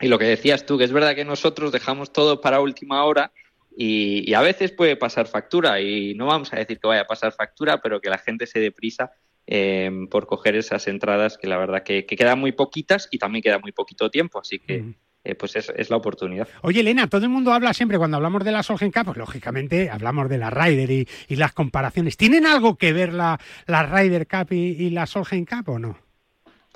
[0.00, 3.32] y lo que decías tú, que es verdad que nosotros dejamos todo para última hora
[3.76, 7.06] y, y a veces puede pasar factura y no vamos a decir que vaya a
[7.06, 9.10] pasar factura, pero que la gente se dé prisa
[9.50, 13.42] eh, por coger esas entradas que la verdad que, que quedan muy poquitas y también
[13.42, 14.84] queda muy poquito tiempo, así que
[15.24, 16.46] eh, pues es, es la oportunidad.
[16.62, 19.90] Oye, Elena, todo el mundo habla siempre cuando hablamos de la Solheim Cup, pues lógicamente
[19.90, 22.16] hablamos de la Ryder y, y las comparaciones.
[22.16, 25.98] ¿Tienen algo que ver la, la Ryder Cup y, y la Solheim Cup o no?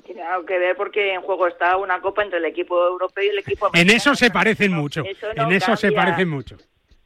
[0.03, 3.29] Tiene algo que ver porque en juego está una copa entre el equipo europeo y
[3.29, 3.97] el equipo En americano.
[3.97, 5.03] eso se parecen mucho.
[5.05, 6.57] eso no En eso se parecen mucho.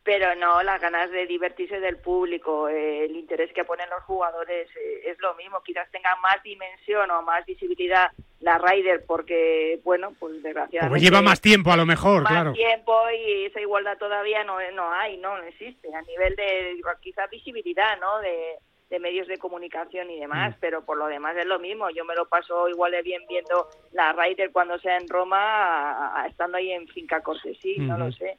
[0.07, 4.69] Pero no, las ganas de divertirse del público, eh, el interés que ponen los jugadores
[4.77, 5.61] eh, es lo mismo.
[5.61, 10.87] Quizás tenga más dimensión o más visibilidad la Ryder porque, bueno, pues desgraciadamente...
[10.87, 12.53] Porque lleva más tiempo a lo mejor, más claro.
[12.53, 15.93] tiempo y esa igualdad todavía no, no hay, no, no existe.
[15.93, 18.19] A nivel de quizás visibilidad, ¿no?
[18.19, 18.59] De,
[18.89, 21.89] de medios de comunicación y demás, pero por lo demás es lo mismo.
[21.89, 26.21] Yo me lo paso igual de bien viendo la Ryder cuando sea en Roma, a-
[26.21, 28.37] a- estando ahí en Finca Cortesí, no lo sé.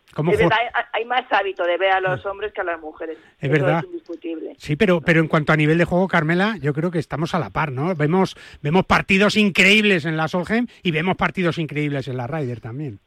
[0.51, 3.19] Hay, hay más hábito de ver a los hombres que a las mujeres.
[3.39, 3.79] Es Eso verdad.
[3.81, 4.55] Es indiscutible.
[4.59, 7.39] Sí, pero, pero en cuanto a nivel de juego, Carmela, yo creo que estamos a
[7.39, 7.95] la par, ¿no?
[7.95, 13.01] Vemos, vemos partidos increíbles en la Solheim y vemos partidos increíbles en la Ryder también.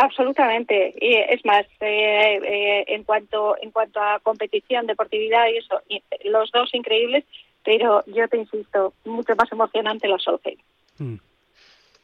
[0.00, 0.94] Absolutamente.
[0.98, 6.02] Y es más, eh, eh, en cuanto en cuanto a competición, deportividad y eso, y
[6.24, 7.24] los dos increíbles,
[7.62, 10.58] pero yo te insisto, mucho más emocionante la Solheim.
[10.98, 11.16] Mm.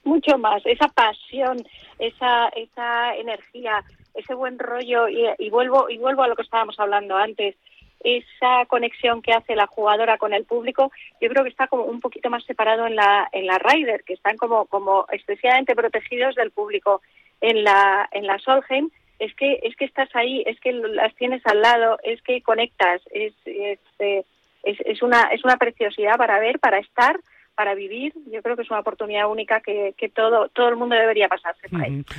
[0.04, 0.61] Mucho más.
[0.66, 1.66] Esa pasión,
[1.98, 3.82] esa esa energía,
[4.12, 7.56] ese buen rollo y, y vuelvo y vuelvo a lo que estábamos hablando antes.
[8.00, 12.00] Esa conexión que hace la jugadora con el público, yo creo que está como un
[12.00, 16.50] poquito más separado en la en la Ryder, que están como como excesivamente protegidos del
[16.50, 17.00] público
[17.40, 21.42] en la en la Solheim es que es que estás ahí es que las tienes
[21.46, 24.25] al lado es que conectas es es, eh,
[24.62, 27.18] es, es una es una preciosidad para ver para estar
[27.55, 30.94] para vivir yo creo que es una oportunidad única que, que todo todo el mundo
[30.94, 31.66] debería pasarse.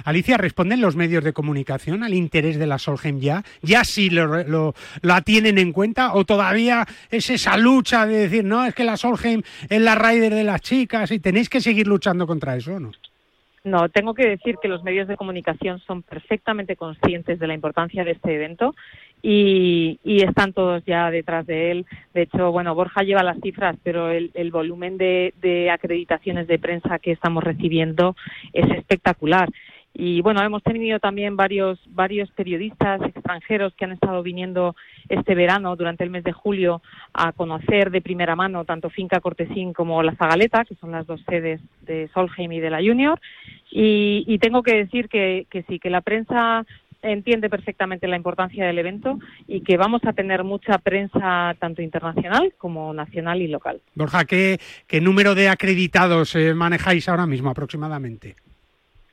[0.05, 3.43] Alicia, ¿responden los medios de comunicación al interés de la Solheim ya?
[3.61, 6.15] ¿Ya sí lo, lo- la tienen en cuenta?
[6.15, 10.33] ¿O todavía es esa lucha de decir, no, es que la Solheim es la Ryder
[10.33, 12.91] de las chicas y tenéis que seguir luchando contra eso no?
[13.67, 18.05] No, tengo que decir que los medios de comunicación son perfectamente conscientes de la importancia
[18.05, 18.73] de este evento
[19.21, 21.85] y, y están todos ya detrás de él.
[22.13, 26.59] De hecho, bueno, Borja lleva las cifras, pero el, el volumen de, de acreditaciones de
[26.59, 28.15] prensa que estamos recibiendo
[28.53, 29.49] es espectacular.
[29.99, 34.75] Y bueno, hemos tenido también varios, varios periodistas extranjeros que han estado viniendo
[35.09, 36.83] este verano, durante el mes de julio,
[37.13, 41.19] a conocer de primera mano tanto Finca Cortesín como La Zagaleta, que son las dos
[41.27, 43.19] sedes de Solheim y de la Junior.
[43.71, 46.63] Y, tengo que decir que, sí, que la prensa
[47.01, 52.53] entiende perfectamente la importancia del evento y que vamos a tener mucha prensa tanto internacional
[52.59, 53.81] como nacional y local.
[53.95, 58.35] Borja, ¿qué, qué número de acreditados eh, manejáis ahora mismo aproximadamente?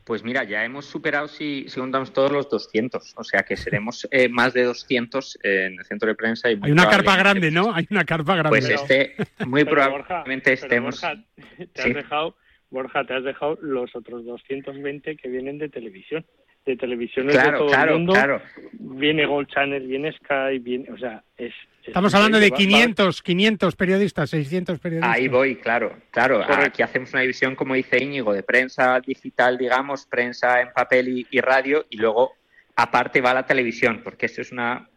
[0.04, 4.06] Pues mira, ya hemos superado, si, si juntamos todos los 200, o sea que seremos
[4.10, 6.50] eh, más de 200 en el centro de prensa.
[6.50, 7.74] Y Hay una carpa grande, ¿no?
[7.74, 8.50] Hay una carpa grande.
[8.50, 9.14] Pues este,
[9.46, 11.00] muy Pero, probablemente Borja, estemos...
[11.00, 11.24] Borja,
[11.72, 11.88] te Sí.
[11.88, 12.36] has dejado,
[12.70, 16.26] Borja, te has dejado los otros 220 que vienen de televisión.
[16.66, 18.12] De televisión de Claro, todo claro, el mundo.
[18.12, 18.42] claro.
[18.72, 21.52] Viene Gold Channel, viene Sky, viene, o sea, es.
[21.84, 22.74] Es Estamos hablando de increíble.
[22.74, 25.14] Va- va- 500, 500 periodistas, 600 periodistas.
[25.16, 26.40] Ahí voy, claro, claro.
[26.40, 26.62] Correcto.
[26.64, 31.26] Aquí hacemos una división, como dice Íñigo, de prensa digital, digamos, prensa en papel y,
[31.30, 32.32] y radio, y luego
[32.76, 34.88] aparte va la televisión, porque esto es una,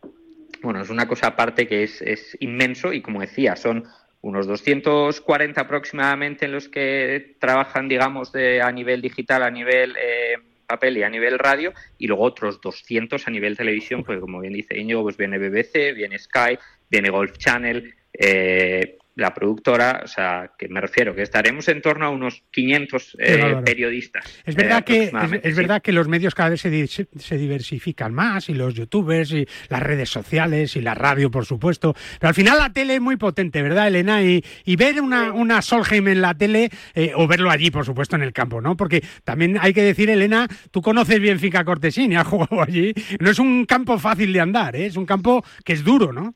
[0.63, 3.84] bueno, es una cosa aparte que es, es inmenso y como decía, son
[4.21, 10.38] unos 240 aproximadamente en los que trabajan, digamos, de, a nivel digital, a nivel eh,
[10.67, 14.53] papel y a nivel radio, y luego otros 200 a nivel televisión, porque como bien
[14.53, 20.51] dice Íñigo, pues viene BBC, viene Sky, viene Golf Channel, eh, la productora, o sea,
[20.58, 24.23] que me refiero que estaremos en torno a unos 500 Qué eh, periodistas.
[24.45, 25.62] Es eh, verdad que es, aproximadamente, es sí.
[25.62, 29.47] verdad que los medios cada vez se, di- se diversifican más y los youtubers y
[29.69, 31.95] las redes sociales y la radio, por supuesto.
[32.19, 34.21] Pero al final la tele es muy potente, ¿verdad, Elena?
[34.21, 38.15] Y, y ver una, una Solheim en la tele eh, o verlo allí, por supuesto,
[38.15, 38.77] en el campo, ¿no?
[38.77, 42.93] Porque también hay que decir, Elena, tú conoces bien Finca Cortesín y has jugado allí.
[43.19, 44.86] No es un campo fácil de andar, ¿eh?
[44.86, 46.36] es un campo que es duro, ¿no?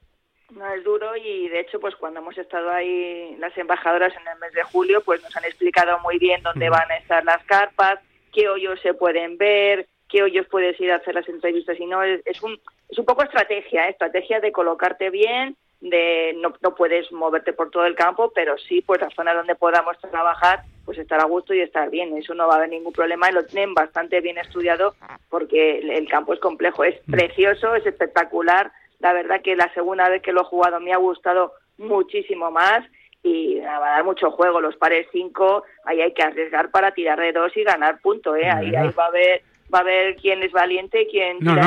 [0.56, 4.40] No es duro y de hecho pues cuando hemos estado ahí las embajadoras en el
[4.40, 8.00] mes de julio pues nos han explicado muy bien dónde van a estar las carpas,
[8.34, 12.04] qué hoyos se pueden ver, qué hoyos puedes ir a hacer las entrevistas y no
[12.04, 12.60] es, es un
[12.90, 13.92] es un poco estrategia, ¿eh?
[13.92, 18.82] estrategia de colocarte bien, de no, no puedes moverte por todo el campo, pero sí
[18.82, 22.48] pues la zona donde podamos trabajar pues estar a gusto y estar bien, eso no
[22.48, 24.96] va a haber ningún problema y lo tienen bastante bien estudiado
[25.30, 27.12] porque el, el campo es complejo, es Mm.
[27.12, 30.98] precioso, es espectacular, la verdad que la segunda vez que lo he jugado me ha
[30.98, 32.86] gustado muchísimo más
[33.24, 34.62] y va a dar mucho juego.
[34.62, 38.50] Los pares 5, ahí hay que arriesgar para tirar de dos y ganar punto, ¿eh?
[38.50, 41.62] Ahí, ahí va a haber va a ver quién es valiente y quién No, en,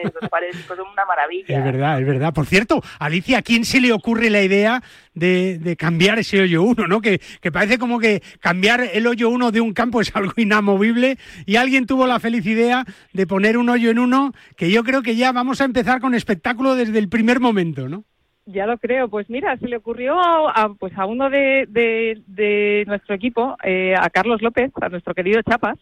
[0.00, 1.58] en los pares 5 son una maravilla.
[1.58, 2.34] Es verdad, es verdad.
[2.34, 4.82] Por cierto, Alicia, ¿a quién se le ocurre la idea
[5.14, 6.86] de, de cambiar ese hoyo 1?
[6.86, 7.00] ¿no?
[7.00, 11.18] Que, que parece como que cambiar el hoyo 1 de un campo es algo inamovible
[11.46, 15.02] y alguien tuvo la feliz idea de poner un hoyo en uno que yo creo
[15.02, 18.04] que ya vamos a empezar con espectáculo desde el primer momento, ¿no?
[18.48, 19.08] Ya lo creo.
[19.08, 23.56] Pues mira, se le ocurrió a, a- pues a uno de, de- de nuestro equipo,
[23.64, 25.76] eh, a Carlos López, a nuestro querido Chapas,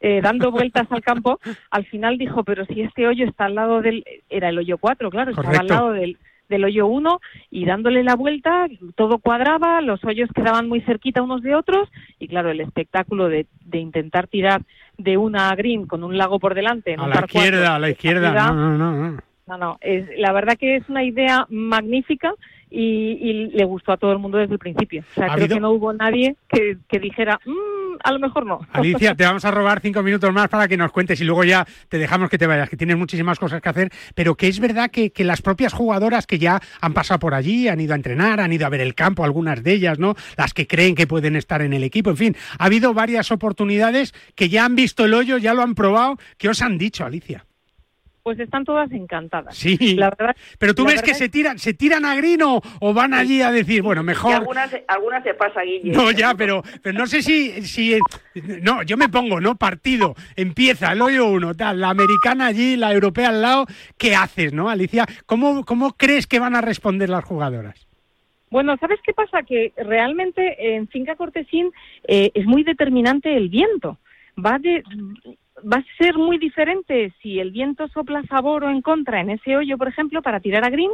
[0.00, 1.40] eh, dando vueltas al campo.
[1.70, 4.04] Al final dijo, pero si este hoyo está al lado del...
[4.28, 8.16] Era el hoyo 4, claro, estaba al lado del, del hoyo 1 y dándole la
[8.16, 13.28] vuelta, todo cuadraba, los hoyos quedaban muy cerquita unos de otros y claro, el espectáculo
[13.28, 14.62] de, de intentar tirar
[14.98, 16.94] de una green con un lago por delante.
[16.94, 18.32] A la cuatro, izquierda, a la izquierda.
[18.32, 19.18] no, no, no.
[19.46, 22.34] no, no, es, la verdad que es una idea magnífica
[22.74, 25.02] y, y le gustó a todo el mundo desde el principio.
[25.10, 28.18] O sea, ¿Ha creo habido- que no hubo nadie que, que dijera, "Mm, a lo
[28.18, 28.60] mejor no.
[28.72, 31.64] Alicia, te vamos a robar cinco minutos más para que nos cuentes y luego ya
[31.88, 34.90] te dejamos que te vayas, que tienes muchísimas cosas que hacer, pero que es verdad
[34.90, 38.40] que, que las propias jugadoras que ya han pasado por allí, han ido a entrenar,
[38.40, 40.14] han ido a ver el campo, algunas de ellas, ¿no?
[40.36, 44.12] Las que creen que pueden estar en el equipo, en fin, ha habido varias oportunidades
[44.34, 46.16] que ya han visto el hoyo, ya lo han probado.
[46.38, 47.44] ¿Qué os han dicho, Alicia?
[48.24, 49.54] Pues están todas encantadas.
[49.54, 49.96] Sí.
[49.96, 52.62] La verdad, Pero tú la ves que se tiran, se tiran a green o,
[52.94, 54.32] van allí a decir, bueno, Y mejor.
[54.32, 55.92] algunas, algunas se pasa, Guille.
[55.92, 57.98] No, ya, pero, pero no sé si, si.
[58.62, 59.56] No, yo me pongo, ¿no?
[59.56, 63.66] Partido, empieza el hoyo uno, tal, la americana allí, la europea al lado.
[63.98, 65.04] ¿Qué haces, no, Alicia?
[65.26, 67.86] ¿Cómo, cómo crees que van a responder las jugadoras?
[68.48, 69.42] Bueno, ¿sabes qué pasa?
[69.42, 71.72] Que realmente en Finca Cortesín
[72.08, 73.98] eh, es muy determinante el viento.
[74.42, 74.82] Va, de,
[75.64, 79.30] va a ser muy diferente si el viento sopla a favor o en contra en
[79.30, 80.90] ese hoyo, por ejemplo, para tirar a green.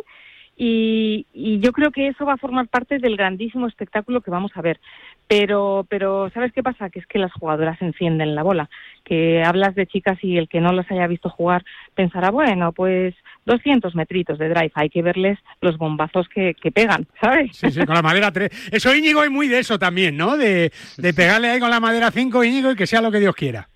[0.56, 4.52] Y, y yo creo que eso va a formar parte del grandísimo espectáculo que vamos
[4.54, 4.78] a ver.
[5.26, 6.90] Pero, pero ¿sabes qué pasa?
[6.90, 8.68] Que es que las jugadoras encienden la bola.
[9.02, 13.14] Que hablas de chicas y el que no las haya visto jugar pensará, bueno, pues
[13.46, 17.56] 200 metritos de drive, hay que verles los bombazos que, que pegan, ¿sabes?
[17.56, 18.70] Sí, sí, con la madera 3.
[18.72, 20.36] Eso Íñigo es muy de eso también, ¿no?
[20.36, 23.34] De, de pegarle ahí con la madera 5, Íñigo, y que sea lo que Dios
[23.34, 23.68] quiera.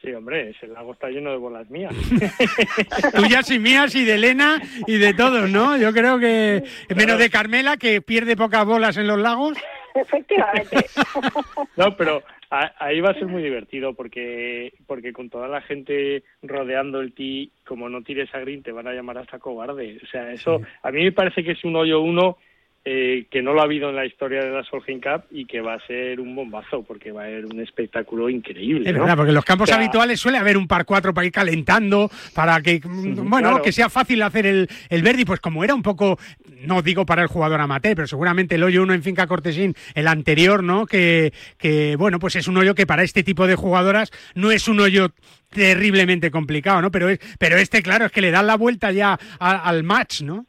[0.00, 1.92] Sí, hombre, ese lago está lleno de bolas mías.
[3.16, 5.76] Tuyas y mías y de Elena y de todos, ¿no?
[5.76, 6.62] Yo creo que,
[6.94, 9.58] menos de Carmela, que pierde pocas bolas en los lagos.
[9.94, 10.86] Efectivamente.
[11.76, 16.24] No, pero a- ahí va a ser muy divertido porque porque con toda la gente
[16.42, 19.98] rodeando el tee, como no tires a green, te van a llamar hasta cobarde.
[20.02, 22.36] O sea, eso a mí me parece que es un hoyo uno
[22.84, 25.60] eh, que no lo ha habido en la historia de la Solheim Cup y que
[25.60, 28.88] va a ser un bombazo porque va a ser un espectáculo increíble.
[28.88, 29.00] Es ¿no?
[29.02, 31.32] verdad, porque en los campos O sea, habituales suele haber un par cuatro para ir
[31.32, 33.62] calentando, para que, mm, bueno, claro.
[33.62, 36.18] que sea fácil hacer el, el verdi, pues como era un poco,
[36.62, 40.06] no digo para el jugador amateur, pero seguramente el hoyo uno en Finca Cortesín, el
[40.08, 40.86] anterior, ¿no?
[40.86, 44.66] Que, que, bueno, pues es un hoyo que para este tipo de jugadoras no es
[44.68, 45.10] un hoyo
[45.50, 46.90] terriblemente complicado, ¿no?
[46.90, 50.22] Pero, es, pero este, claro, es que le dan la vuelta ya a- al match,
[50.22, 50.46] ¿no?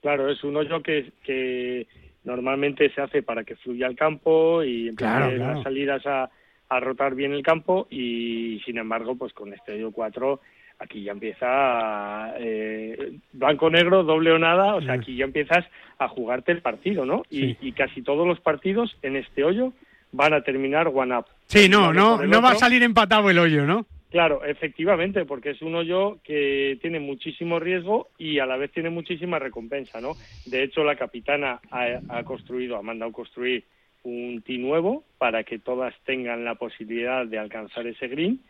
[0.00, 1.86] Claro, es un hoyo que, que
[2.24, 5.54] normalmente se hace para que fluya el campo y empiecen Claro, claro.
[5.54, 6.30] las salidas a,
[6.68, 10.40] a rotar bien el campo y sin embargo, pues con este hoyo 4
[10.78, 15.66] aquí ya empieza eh, blanco-negro, doble o nada, o sea, aquí ya empiezas
[15.98, 17.22] a jugarte el partido, ¿no?
[17.28, 17.56] Y, Sí.
[17.60, 19.74] y casi todos los partidos en este hoyo
[20.12, 21.26] van a terminar one up.
[21.48, 23.84] Sí, no, no, no va a salir empatado el hoyo, ¿no?
[24.10, 28.90] Claro, efectivamente, porque es un hoyo que tiene muchísimo riesgo y a la vez tiene
[28.90, 30.16] muchísima recompensa, ¿no?
[30.44, 33.62] De hecho, la capitana ha, ha construido, ha mandado construir
[34.02, 38.40] un tee nuevo para que todas tengan la posibilidad de alcanzar ese green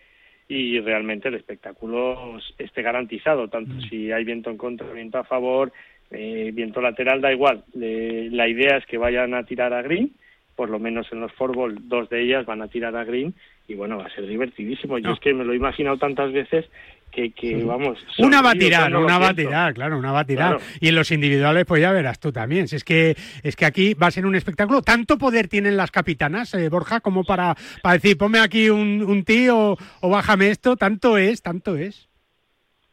[0.49, 5.73] y realmente el espectáculo esté garantizado, tanto si hay viento en contra, viento a favor,
[6.11, 7.65] eh, viento lateral, da igual.
[7.75, 10.13] Le- la idea es que vayan a tirar a green,
[10.57, 13.35] por lo menos en los fútbol dos de ellas van a tirar a green
[13.71, 14.99] y bueno, va a ser divertidísimo.
[14.99, 15.15] Yo No.
[15.15, 16.67] es que me lo he imaginado tantas veces
[17.13, 17.99] que, que vamos...
[18.19, 19.51] Una va a tirar, una va a pienso.
[19.51, 20.57] tirar, claro, una va a tirar.
[20.59, 20.73] Claro.
[20.81, 22.69] Y en los individuales, pues ya verás tú también.
[22.69, 24.83] Si es que es que aquí va a ser un espectáculo.
[24.83, 29.25] Tanto poder tienen las capitanas, eh, Borja, como para, para decir, ponme aquí un, un
[29.25, 30.77] tío o bájame esto.
[30.77, 32.09] Tanto es, tanto es.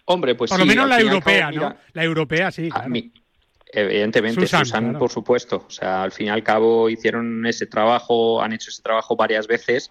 [0.05, 1.61] Hombre, pues Por lo sí, menos la europea, cabo, ¿no?
[1.69, 2.67] mira, La europea, sí.
[2.67, 2.89] a claro.
[2.89, 3.11] mí-
[3.69, 4.99] Evidentemente, Susan, Susan, claro.
[4.99, 5.65] por supuesto.
[5.67, 9.45] O sea, al fin y al cabo hicieron ese trabajo, han hecho ese trabajo varias
[9.45, 9.89] veces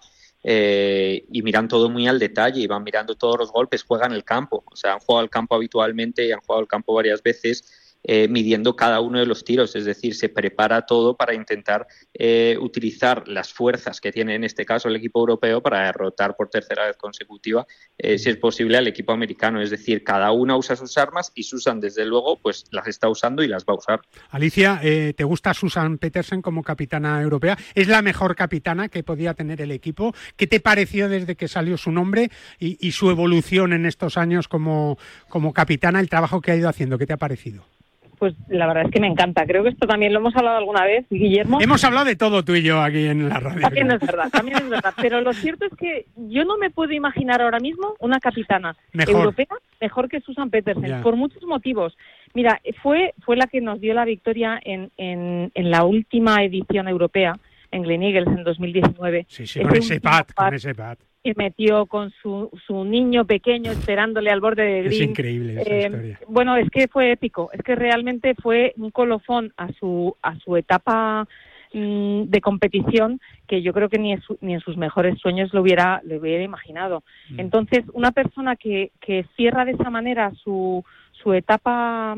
[0.49, 4.23] eh, y miran todo muy al detalle y van mirando todos los golpes, juegan el
[4.23, 4.63] campo.
[4.71, 7.86] O sea, han jugado el campo habitualmente y han jugado el campo varias veces.
[8.03, 12.57] Eh, midiendo cada uno de los tiros, es decir, se prepara todo para intentar eh,
[12.59, 16.87] utilizar las fuerzas que tiene en este caso el equipo europeo para derrotar por tercera
[16.87, 17.65] vez consecutiva,
[17.97, 19.61] eh, si es posible, al equipo americano.
[19.61, 23.43] Es decir, cada una usa sus armas y Susan, desde luego, pues las está usando
[23.43, 24.01] y las va a usar.
[24.29, 27.57] Alicia, eh, ¿te gusta Susan Petersen como capitana europea?
[27.75, 30.13] ¿Es la mejor capitana que podía tener el equipo?
[30.35, 32.29] ¿Qué te pareció desde que salió su nombre
[32.59, 34.97] y, y su evolución en estos años como,
[35.29, 36.97] como capitana, el trabajo que ha ido haciendo?
[36.97, 37.65] ¿Qué te ha parecido?
[38.17, 39.45] Pues la verdad es que me encanta.
[39.45, 41.59] Creo que esto también lo hemos hablado alguna vez, Guillermo.
[41.61, 43.61] Hemos hablado de todo tú y yo aquí en la radio.
[43.61, 44.93] También es verdad, también es verdad.
[44.99, 49.15] Pero lo cierto es que yo no me puedo imaginar ahora mismo una capitana Mejor.
[49.15, 49.47] europea
[49.79, 51.95] mejor que Susan Petersen, por muchos motivos.
[52.33, 56.87] Mira, fue, fue la que nos dio la victoria en, en, en la última edición
[56.87, 57.37] europea,
[57.71, 59.25] en Glen Eagles, en 2019.
[59.29, 60.99] Sí, sí, con ese pat, par con ese pat.
[61.35, 65.09] Metió con su, su niño pequeño esperándole al borde de Es green.
[65.11, 66.19] increíble esa Eh, historia.
[66.27, 70.55] Bueno, es que fue épico, es que realmente fue un colofón a su a su
[70.55, 71.27] etapa
[71.73, 75.53] mm, de competición que yo creo que ni en, su- ni en sus mejores sueños
[75.53, 77.03] lo hubiera lo hubiera imaginado.
[77.29, 77.39] Mm.
[77.39, 82.15] Entonces, una persona que, que cierra de esa manera su su etapa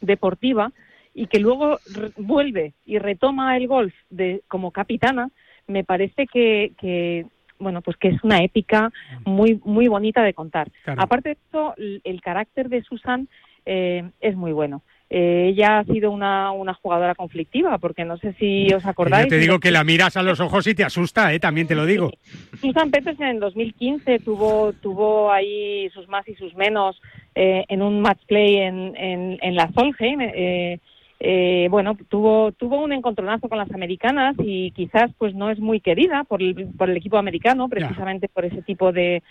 [0.00, 0.70] deportiva
[1.14, 1.78] y que luego
[2.16, 5.30] vuelve y retoma el golf de, como capitana,
[5.66, 7.26] me parece que, que,
[7.58, 8.90] bueno, pues que es una épica
[9.24, 10.70] muy, muy bonita de contar.
[10.84, 11.02] Claro.
[11.02, 13.28] Aparte de eso, el carácter de Susan
[13.66, 14.82] eh, es muy bueno.
[15.10, 19.24] Eh, ella ha sido una, una jugadora conflictiva, porque no sé si os acordáis.
[19.24, 21.40] yo te digo que la miras a los ojos y te asusta, ¿eh?
[21.40, 22.10] También te lo digo.
[22.60, 27.00] Susan Petersen en 2015 tuvo tuvo ahí sus más y sus menos
[27.34, 30.20] eh, en un match play en, en, en la Solheim.
[31.20, 35.80] Eh, bueno, tuvo tuvo un encontronazo con las americanas y quizás pues no es muy
[35.80, 39.22] querida por el, por el equipo americano, precisamente por ese tipo de,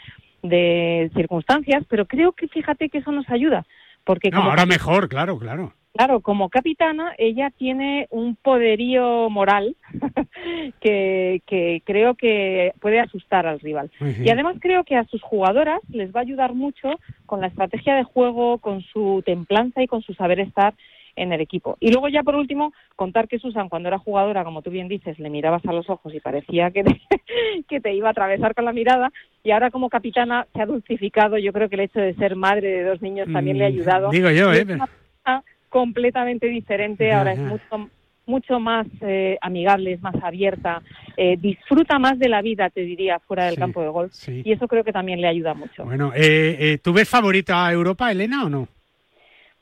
[0.43, 3.65] de circunstancias, pero creo que fíjate que eso nos ayuda.
[4.03, 5.73] Porque No, ahora mejor, claro, claro.
[5.93, 9.75] Claro, como capitana, ella tiene un poderío moral
[10.79, 13.89] que, que creo que puede asustar al rival.
[14.23, 17.95] Y además creo que a sus jugadoras les va a ayudar mucho con la estrategia
[17.95, 20.75] de juego, con su templanza y con su saber estar
[21.17, 21.75] en el equipo.
[21.81, 25.19] Y luego ya por último, contar que Susan cuando era jugadora, como tú bien dices,
[25.19, 27.01] le mirabas a los ojos y parecía que te,
[27.67, 29.11] que te iba a atravesar con la mirada
[29.43, 31.37] y ahora como capitana se ha dulcificado.
[31.37, 33.73] Yo creo que el hecho de ser madre de dos niños también le ha Mm,
[33.73, 34.09] ayudado.
[34.11, 34.59] digo yo, ¿eh?
[34.61, 37.89] es una persona completamente diferente, ahora es mucho
[38.25, 40.81] mucho más eh, amigable, es más abierta,
[41.15, 44.11] eh, disfruta más de la vida, te diría, fuera del Sí, campo de golf.
[44.11, 44.41] sí.
[44.43, 45.85] Y eso creo que también le ayuda mucho.
[45.85, 48.67] Bueno, eh, eh, ¿tú ves favorita a Europa, Elena, o no?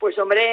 [0.06, 0.43] Pues hombre,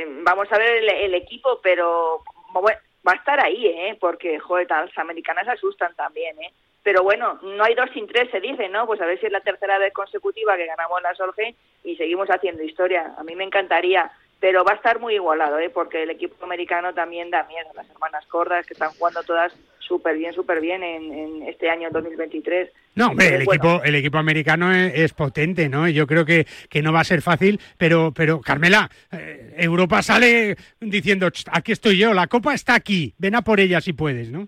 [0.00, 2.22] eh, vamos a ver el, el equipo, pero
[2.56, 3.98] va a estar ahí, ¿eh?
[4.00, 6.54] Porque, joder, las americanas asustan también, ¿eh?
[6.82, 8.86] Pero bueno, no hay dos sin tres, se dice, ¿no?
[8.86, 12.30] Pues a ver si es la tercera vez consecutiva que ganamos la Solheim y seguimos
[12.30, 13.12] haciendo historia.
[13.18, 14.10] A mí me encantaría,
[14.40, 15.68] pero va a estar muy igualado, ¿eh?
[15.68, 17.68] Porque el equipo americano también da miedo.
[17.74, 19.52] Las hermanas Cordas, que están jugando todas
[19.88, 22.70] súper bien, súper bien en, en este año 2023.
[22.94, 25.88] No, hombre, el bueno, equipo, el equipo americano es, es potente, ¿no?
[25.88, 30.56] Yo creo que, que no va a ser fácil, pero, pero Carmela, eh, Europa sale
[30.80, 34.30] diciendo, "Ch, aquí estoy yo, la copa está aquí, ven a por ella si puedes,
[34.30, 34.46] ¿no?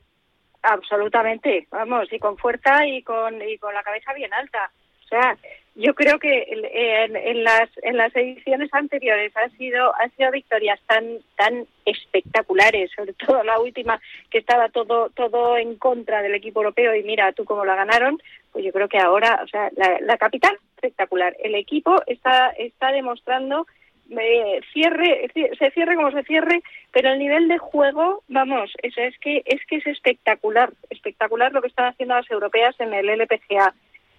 [0.63, 4.71] Absolutamente, vamos, y con fuerza y con, y con la cabeza bien alta.
[5.05, 5.37] O sea,
[5.81, 11.19] yo creo que en, las en las ediciones anteriores han sido han sido victorias tan
[11.37, 14.01] tan espectaculares, sobre todo la última
[14.31, 18.21] que estaba todo todo en contra del equipo europeo y mira tú cómo la ganaron,
[18.53, 23.67] pues yo creo que ahora, o sea, la, capital espectacular, el equipo está está demostrando
[24.11, 26.63] eh, cierre ci- se cierre como se cierre
[26.93, 31.63] pero el nivel de juego vamos eso es que es que es espectacular espectacular lo
[31.63, 33.73] que están haciendo las europeas en el LPGA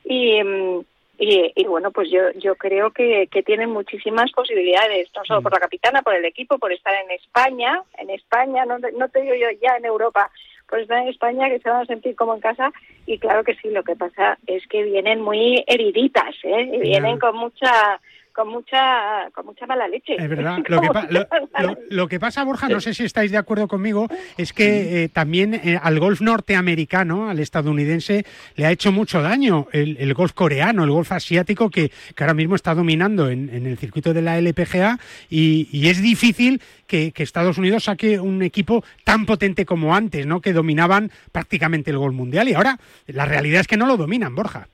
[0.05, 0.85] y mm,
[1.21, 5.53] y, y bueno pues yo yo creo que, que tienen muchísimas posibilidades no solo por
[5.53, 9.35] la capitana por el equipo por estar en España en España no, no te digo
[9.35, 10.31] yo ya en Europa
[10.67, 12.71] por estar en España que se van a sentir como en casa
[13.05, 16.71] y claro que sí lo que pasa es que vienen muy heriditas ¿eh?
[16.73, 18.01] y vienen con mucha
[18.33, 20.57] con mucha con mucha mala leche Es verdad.
[20.67, 21.27] Lo que, pa- lo-
[21.59, 24.07] lo- lo que pasa, Borja, no sé si estáis de acuerdo conmigo,
[24.37, 28.25] es que eh, también eh, al golf norteamericano, al estadounidense,
[28.55, 32.33] le ha hecho mucho daño el, el golf coreano, el golf asiático, que, que ahora
[32.33, 37.11] mismo está dominando en, en el circuito de la LPGA y, y es difícil que,
[37.11, 40.41] que Estados Unidos saque un equipo tan potente como antes, ¿no?
[40.41, 42.77] Que dominaban prácticamente el golf mundial y ahora
[43.07, 44.67] la realidad es que no lo dominan, Borja.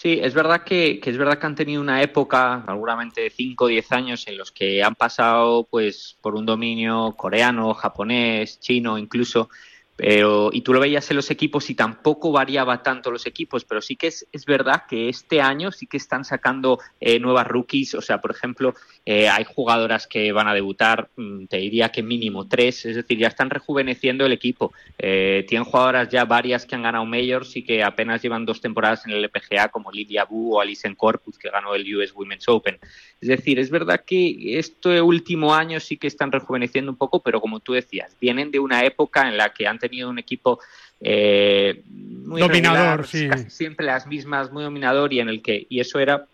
[0.00, 3.64] Sí, es verdad que, que es verdad que han tenido una época, seguramente de 5
[3.64, 8.96] o 10 años, en los que han pasado pues por un dominio coreano, japonés, chino
[8.96, 9.50] incluso,
[9.98, 13.82] pero y tú lo veías en los equipos y tampoco variaba tanto los equipos, pero
[13.82, 17.96] sí que es, es verdad que este año sí que están sacando eh, nuevas rookies,
[17.96, 18.74] o sea, por ejemplo,
[19.04, 23.18] eh, hay jugadoras que van a debutar, mm, te diría que mínimo tres, es decir,
[23.18, 24.72] ya están rejuveneciendo el equipo.
[24.98, 29.04] Eh, tienen jugadoras ya varias que han ganado majors y que apenas llevan dos temporadas
[29.04, 32.78] en el LPGA, como Lidia Bu o Alison Corpus, que ganó el US Women's Open.
[33.20, 37.40] Es decir, es verdad que este último año sí que están rejuveneciendo un poco, pero
[37.40, 40.60] como tú decías, vienen de una época en la que han tenido un equipo
[41.00, 43.28] eh, muy Dominador, regular, sí.
[43.28, 46.26] casi siempre las mismas, muy dominador y en el que y eso era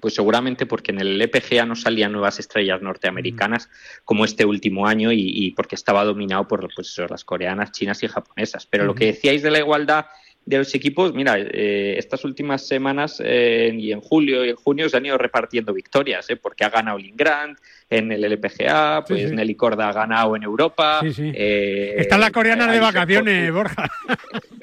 [0.00, 3.68] pues seguramente porque en el LPGA no salían nuevas estrellas norteamericanas
[4.04, 8.02] como este último año y, y porque estaba dominado por pues eso, las coreanas, chinas
[8.02, 8.66] y japonesas.
[8.66, 10.06] Pero lo que decíais de la igualdad
[10.48, 14.88] de los equipos, mira, eh, estas últimas semanas eh, y en julio y en junio
[14.88, 16.36] se han ido repartiendo victorias, ¿eh?
[16.36, 17.58] porque ha ganado Lynn Grant
[17.90, 19.34] en el LPGA, pues Sí, sí.
[19.34, 21.00] Nelly Corda ha ganado en Europa.
[21.10, 23.52] Sí, eh, Están las coreanas de vacaciones.
[23.52, 23.90] Borja.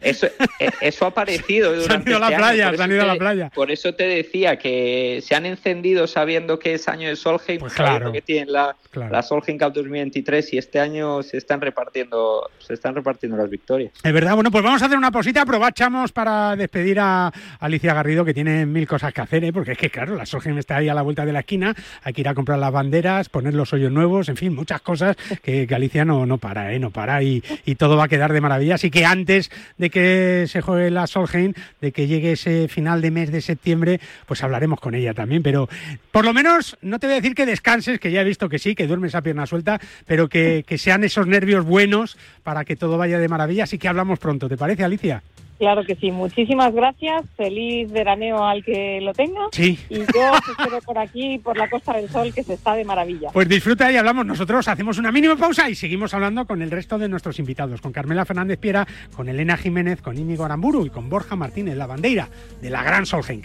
[0.02, 0.28] Eso,
[0.60, 1.80] eh, eso ha aparecido.
[1.82, 3.50] Se han ido a la este playa, se han ido a la playa.
[3.54, 7.74] Por eso te decía que se han encendido sabiendo que es año de Solheim, Pues
[7.74, 8.12] sabiendo claro.
[8.12, 9.12] que tienen la, Claro.
[9.12, 13.92] la Solheim Cup 2023 y este año se están repartiendo, se están repartiendo las victorias.
[14.04, 18.24] Es verdad, bueno, pues vamos a hacer una probar aprovechamos para despedir a Alicia Garrido,
[18.24, 19.52] que tiene mil cosas que hacer, ¿eh?
[19.54, 21.74] porque es que, claro, la Solheim está ahí a la vuelta de la esquina,
[22.04, 25.16] hay que ir a comprar las banderas, poner los hoyos nuevos, en fin, muchas cosas
[25.42, 26.80] que, que Alicia no, no para, ¿eh?
[26.80, 28.76] no para y, y todo va a quedar de maravilla.
[28.76, 33.12] Así que antes de que se juegue la Solheim, de que llegue ese final de
[33.12, 35.44] mes de septiembre, pues hablaremos con ella también.
[35.44, 35.70] Pero
[36.12, 38.60] por lo menos, no te voy a decir que descanses, que ya he visto que
[38.60, 42.76] sí, que duermes a pierna suelta, pero que, que sean esos nervios buenos para que
[42.76, 43.64] todo vaya de maravilla.
[43.64, 45.24] Así que hablamos pronto, ¿te parece, Alicia?
[45.58, 47.24] Claro que sí, muchísimas gracias.
[47.38, 49.42] Feliz veraneo al que lo tenga.
[49.52, 49.80] Sí.
[49.90, 52.84] Y yo os espero por aquí, por la Costa del Sol, que se está de
[52.84, 53.30] maravilla.
[53.32, 56.98] Pues disfruta y hablamos nosotros, hacemos una mínima pausa y seguimos hablando con el resto
[56.98, 58.86] de nuestros invitados, con Carmela Fernández Piera,
[59.16, 62.30] con Elena Jiménez, con Íñigo Aramburu y con Borja Martínez, la bandera
[62.62, 63.42] de la Gran Solheim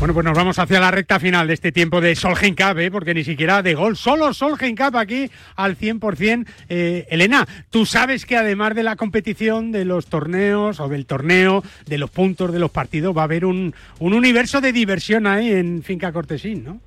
[0.00, 2.90] Bueno, pues nos vamos hacia la recta final de este tiempo de Solheim Cup, ¿eh?
[2.90, 6.46] porque ni siquiera de gol, solo Solheim Cup aquí al 100%.
[6.70, 11.62] Eh, Elena, tú sabes que además de la competición, de los torneos o del torneo,
[11.84, 15.52] de los puntos de los partidos, va a haber un, un universo de diversión ahí
[15.52, 16.80] en Finca Cortesín, ¿no?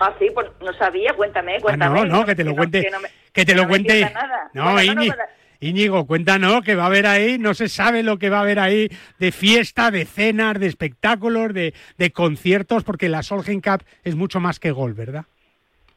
[0.00, 1.94] Ah, sí, pues no sabía, cuéntame, Ah, cuéntame.
[1.94, 2.82] no, no, que te lo no- cuente.
[2.82, 4.00] que no me- Que te que lo no cuente.
[4.00, 4.50] nada.
[4.54, 5.02] No, Bueno,
[5.66, 8.58] Íñigo, cuéntanos que va a haber ahí, no se sabe lo que va a haber
[8.58, 8.88] ahí
[9.18, 14.40] de fiesta, de cenas, de espectáculos, de, de conciertos, porque la Solheim Cup es mucho
[14.40, 15.24] más que gol, ¿verdad?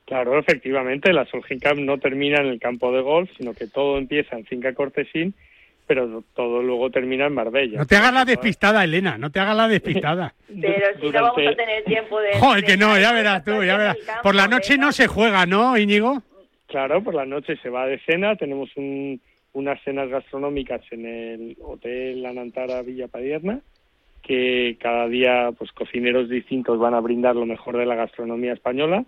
[0.05, 3.97] Claro, efectivamente, la Solheim Cup no termina en el campo de golf, sino que todo
[3.97, 5.35] empieza en Finca Cortesín,
[5.85, 7.79] pero todo luego termina en Marbella.
[7.79, 10.33] No te hagas la despistada, Elena, no te hagas la despistada.
[10.61, 12.33] Pero si no vamos a tener tiempo de...
[12.39, 13.97] Joder, de- que no, ya verás tú, ya verás.
[14.21, 16.21] Por la noche no se juega, ¿no, Íñigo?
[16.67, 19.19] Claro, por la noche se va de cena, tenemos un-
[19.53, 23.61] unas cenas gastronómicas en el Hotel Anantara Villa Padierna,
[24.21, 29.05] que cada día pues cocineros distintos van a brindar lo mejor de la gastronomía española,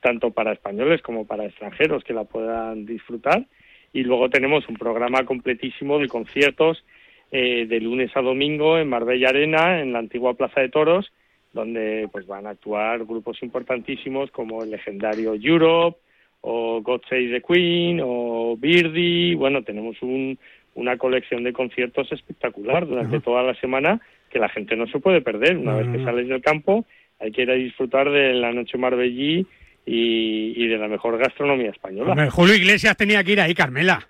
[0.00, 3.46] tanto para españoles como para extranjeros que la puedan disfrutar.
[3.92, 6.84] Y luego tenemos un programa completísimo de conciertos
[7.30, 11.12] eh, de lunes a domingo en Marbella Arena, en la antigua Plaza de Toros,
[11.52, 15.98] donde pues van a actuar grupos importantísimos como el legendario Europe,
[16.42, 19.34] o God Save the Queen o Birdie.
[19.34, 20.38] Bueno, tenemos un,
[20.74, 25.20] una colección de conciertos espectacular durante toda la semana que la gente no se puede
[25.20, 25.56] perder.
[25.56, 26.84] Una vez que sales del campo,
[27.20, 29.46] hay que ir a disfrutar de la noche marbellí
[29.86, 32.12] y, y de la mejor gastronomía española.
[32.12, 34.06] Hombre, Julio Iglesias tenía que ir ahí, Carmela.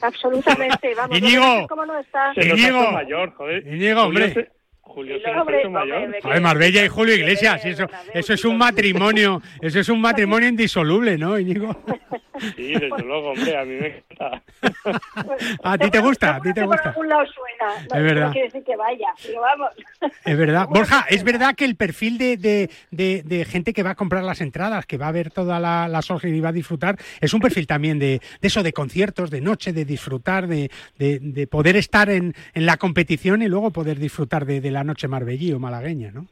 [0.00, 1.18] Absolutamente, vamos.
[1.18, 1.60] Íñigo.
[1.60, 2.32] es cómo no está.
[2.34, 3.66] Se nos mayor, joder.
[3.66, 4.28] Íñigo, hombre.
[4.30, 4.48] Julio
[4.94, 6.16] Julio hombre, hace hombre, mayor.
[6.22, 11.16] Joder, Marbella y Julio Iglesias, eso, eso es un matrimonio, eso es un matrimonio indisoluble,
[11.16, 11.76] ¿no, Íñigo?
[12.56, 14.42] Sí, desde luego, hombre, a mí me encanta.
[15.62, 16.36] ¿A ti te gusta?
[16.36, 16.82] ¿A ti te gusta?
[16.94, 17.86] Por algún lado suena.
[17.90, 18.26] No, Es verdad.
[18.28, 19.68] No quiere decir que vaya, pero vamos.
[20.24, 20.66] Es verdad.
[20.70, 24.24] Borja, es verdad que el perfil de, de, de- de gente que va a comprar
[24.24, 27.34] las entradas, que va a ver toda la, la Solheim y va a disfrutar, es
[27.34, 31.46] un perfil también de, de eso, de conciertos, de noche, de disfrutar, de, de- de
[31.46, 35.52] poder estar en, en la competición y luego poder disfrutar de, de la noche marbellí
[35.52, 36.26] o malagueña, ¿no?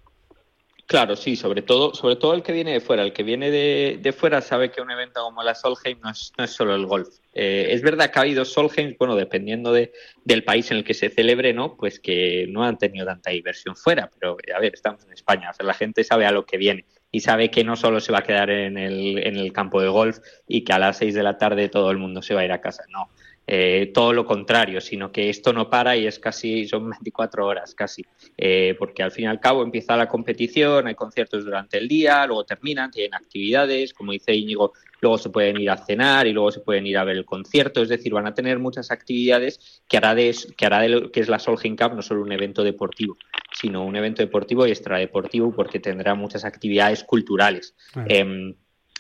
[0.88, 3.02] Claro, sí, sobre todo, sobre todo el que viene de fuera.
[3.02, 6.44] El que viene de, fuera sabe que un evento como la Solheim no es, no
[6.44, 7.08] es solo el golf.
[7.34, 9.92] Eh, es verdad que ha habido Solheim, bueno, dependiendo de,
[10.24, 11.76] del país en el que se celebre, ¿no?
[11.76, 14.08] Pues que no han tenido tanta diversión fuera.
[14.18, 15.50] Pero, a ver, estamos en España.
[15.50, 18.10] O sea, la gente sabe a lo que viene y sabe que no solo se
[18.10, 21.12] va a quedar en el, en el campo de golf y que a las seis
[21.12, 22.84] de la tarde todo el mundo se va a ir a casa.
[22.88, 23.10] No.
[23.50, 27.74] Eh, todo lo contrario, sino que esto no para y es casi, son 24 horas
[27.74, 28.04] casi,
[28.36, 32.26] Eh, porque al fin y al cabo empieza la competición, hay conciertos durante el día,
[32.26, 36.52] luego terminan, tienen actividades, como dice Íñigo, luego se pueden ir a cenar y luego
[36.52, 39.96] se pueden ir a ver el concierto, es decir, van a tener muchas actividades que
[39.96, 42.62] hará de, que hará de lo que es la Solheim Cup no solo un evento
[42.62, 43.16] deportivo,
[43.58, 47.74] sino un evento deportivo y extradeportivo porque tendrá muchas actividades culturales.
[47.92, 48.08] Claro.
[48.10, 48.54] Em,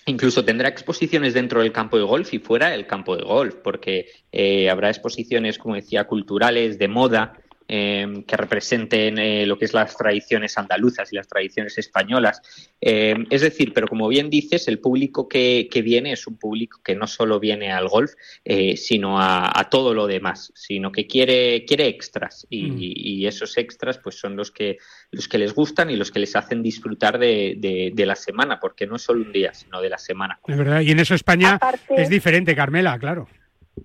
[0.08, 4.06] Incluso tendrá exposiciones dentro del campo de golf y fuera del campo de golf, porque
[4.32, 7.34] eh, habrá exposiciones, como decía, culturales, de moda,
[7.68, 12.40] eh, que representen eh, lo que es las tradiciones andaluzas y las tradiciones españolas.
[12.80, 16.80] Eh, es decir, pero como bien dices, el público que, que viene es un público
[16.82, 18.12] que no solo viene al golf,
[18.44, 22.76] eh, sino a, a todo lo demás, sino que quiere, quiere extras y, Mm.
[22.80, 24.78] y esos extras pues son los que,
[25.10, 28.58] los que les gustan y los que les hacen disfrutar de, de- de la semana,
[28.60, 30.38] porque no es solo un día, sino de la semana.
[30.46, 33.28] Es verdad, y en eso España Aparte- es diferente, Carmela, claro.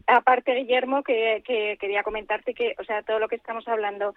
[0.07, 4.15] Aparte, Guillermo, que, que quería comentarte que, o sea, todo lo que estamos hablando,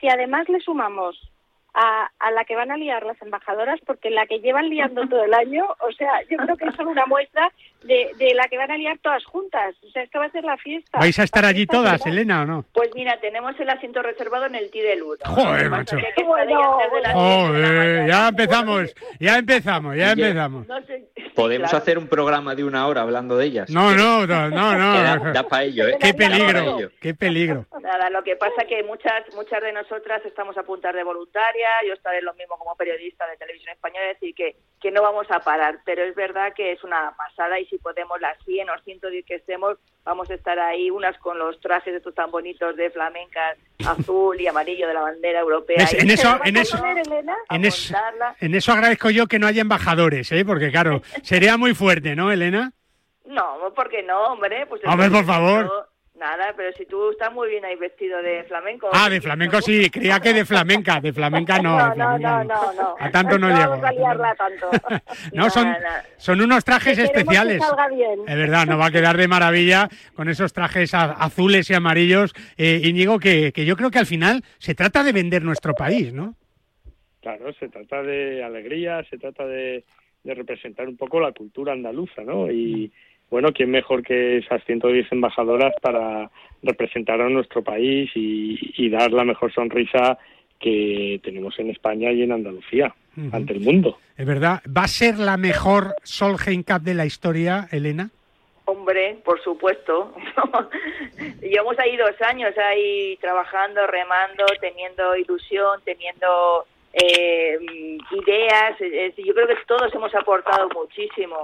[0.00, 1.32] si además le sumamos
[1.74, 5.24] a, a la que van a liar las embajadoras, porque la que llevan liando todo
[5.24, 7.50] el año, o sea, yo creo que es solo una muestra
[7.84, 9.74] de, de la que van a liar todas juntas.
[9.86, 10.98] O sea, esto va a ser la fiesta.
[10.98, 12.64] ¿Vais a estar allí todas, será- Elena, o no?
[12.74, 15.16] Pues mira, tenemos el asiento reservado en el T del Uno.
[15.24, 15.96] Joder, macho.
[15.96, 20.66] que que Joder, ya empezamos, ya empezamos, ya empezamos.
[20.68, 21.82] No sé- Podemos claro.
[21.82, 23.70] hacer un programa de una hora hablando de ellas.
[23.70, 25.32] No, no, no, no, Que da, no.
[25.32, 25.96] da para ello, ¿eh?
[25.98, 27.66] Qué peligro, qué peligro.
[27.92, 31.92] Nada, lo que pasa que muchas muchas de nosotras estamos a puntas de voluntaria, yo
[31.92, 35.40] estaré lo mismo como periodista de televisión española, es decir, que, que no vamos a
[35.40, 39.26] parar, pero es verdad que es una pasada y si podemos las 100 o 110
[39.26, 43.56] que estemos, vamos a estar ahí, unas con los trajes estos tan bonitos de flamenca,
[43.86, 45.76] azul y amarillo de la bandera europea.
[45.80, 45.92] ¿Ves?
[45.92, 47.36] y- En eso- ¿Vas en a eso- poner, Elena?
[47.50, 48.36] En eso, montarla.
[48.40, 50.46] en eso agradezco yo que no haya embajadores, ¿eh?
[50.46, 52.72] Porque claro, sería muy fuerte, ¿no, Elena?
[53.24, 54.66] No, ¿por qué no, hombre?
[54.66, 55.66] Pues Hombre, por favor.
[55.66, 55.86] yo-
[56.22, 58.88] Nada, pero si tú estás muy bien ahí vestido de flamenco.
[58.92, 62.44] Ah, de flamenco sí, creía que de flamenca, de flamenca no, de No, no, flamenca
[62.44, 62.94] no, no, no.
[63.00, 63.70] A tanto no llego.
[63.70, 64.70] vamos a liarla tanto.
[65.32, 65.74] No, son,
[66.18, 67.58] son unos trajes Que especiales.
[67.58, 68.20] Que salga bien.
[68.28, 72.32] Es verdad, nos va a quedar de maravilla con esos trajes a- azules y amarillos.
[72.56, 76.12] Eh, Íñigo, que, que yo creo que al final se trata de vender nuestro país,
[76.12, 76.36] ¿no?
[77.20, 79.84] Claro, se trata de alegría, se trata de,
[80.22, 82.48] de representar un poco la cultura andaluza, ¿no?
[82.50, 82.92] Y
[83.32, 86.30] bueno, ¿quién mejor que esas 110 embajadoras para
[86.62, 90.18] representar a nuestro país y, y dar la mejor sonrisa
[90.60, 92.94] que tenemos en España y en Andalucía
[93.32, 93.98] ante el mundo?
[94.18, 94.60] Es verdad.
[94.68, 98.10] ¿Va a ser la mejor Solheim Cup de la historia, Elena?
[98.66, 100.14] Hombre, por supuesto.
[101.40, 107.58] Llevamos ahí dos años ahí trabajando, remando, teniendo ilusión, teniendo eh,
[108.10, 108.78] ideas.
[109.16, 111.38] Yo creo que todos hemos aportado muchísimo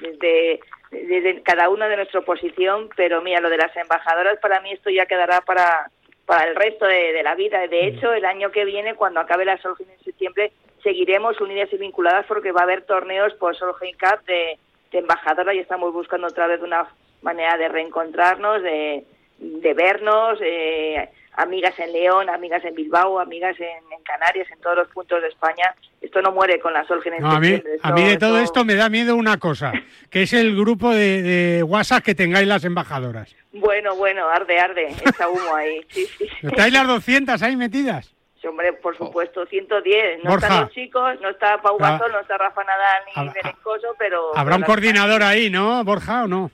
[0.00, 0.60] desde,
[0.90, 4.90] desde cada uno de nuestra posición, pero mira, lo de las embajadoras para mí esto
[4.90, 5.90] ya quedará para,
[6.24, 7.66] para el resto de, de la vida.
[7.66, 11.78] De hecho, el año que viene, cuando acabe la Solheim en septiembre, seguiremos unidas y
[11.78, 14.58] vinculadas porque va a haber torneos por Solheim Cup de,
[14.92, 16.86] de embajadora y estamos buscando otra vez una
[17.22, 19.04] manera de reencontrarnos, de,
[19.38, 24.76] de vernos, eh, amigas en León, amigas en Bilbao, amigas en, en Canarias, en todos
[24.76, 25.74] los puntos de España.
[26.00, 27.80] Esto no muere con la Solgen en No, a mí, septiembre.
[27.82, 29.72] a mí de todo esto- esto me da miedo una cosa,
[30.10, 33.34] que es el grupo de, de WhatsApp que tengáis las embajadoras.
[33.52, 35.80] Bueno, bueno, arde, arde, echa humo ahí.
[35.90, 36.28] Sí, sí.
[36.42, 38.12] ¿Estáis las 200 ahí metidas?
[38.40, 40.22] Sí, hombre, por supuesto, 110.
[40.24, 40.46] No Borja.
[40.46, 41.92] están los chicos, no está Pau Ah.
[41.92, 44.36] Gasol, no está Rafa Nadal ni Berencoso, pero...
[44.36, 46.50] Habrá un coordinador ahí, ¿no, Borja, o no?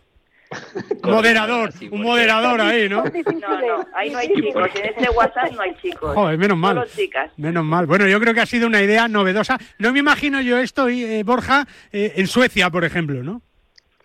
[1.05, 3.05] Moderador, sí, un moderador ahí, ¿no?
[3.05, 4.71] No, no, ahí no hay chicos.
[4.75, 6.15] En este WhatsApp no hay chicos.
[6.15, 6.77] Joder, menos mal.
[6.77, 7.31] Solo chicas.
[7.37, 7.87] Menos mal.
[7.87, 9.59] Bueno, yo creo que ha sido una idea novedosa.
[9.79, 13.43] No me imagino yo esto, eh, Borja, eh, en Suecia, por ejemplo, ¿no?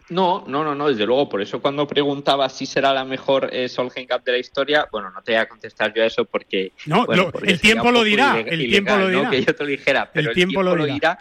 [0.09, 1.27] No, no, no, no, desde luego.
[1.27, 5.09] Por eso cuando preguntaba si será la mejor eh, Solheim Cup de la historia, bueno,
[5.11, 6.71] no te voy a contestar yo a eso porque...
[6.85, 9.17] No, bueno, lo- porque el tiempo lo dirá, el tiempo lo ¿no?
[9.17, 9.29] dirá.
[9.29, 11.19] Que yo te lo dijera, pero el tiempo, lo dirá.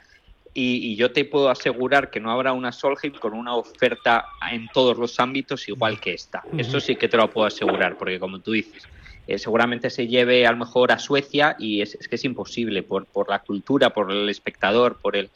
[0.56, 4.68] Y, y yo te puedo asegurar que no habrá una Solheim con una oferta en
[4.72, 6.42] todos los ámbitos igual que esta.
[6.56, 8.88] Eso sí que te lo puedo asegurar, porque como tú dices,
[9.26, 12.82] eh, seguramente se lleve a lo mejor a Suecia y es, es que es imposible
[12.82, 15.30] por, por la cultura, por el espectador, por, el,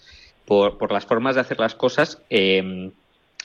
[0.47, 2.23] por, por las formas de hacer las cosas.
[2.31, 2.91] eh,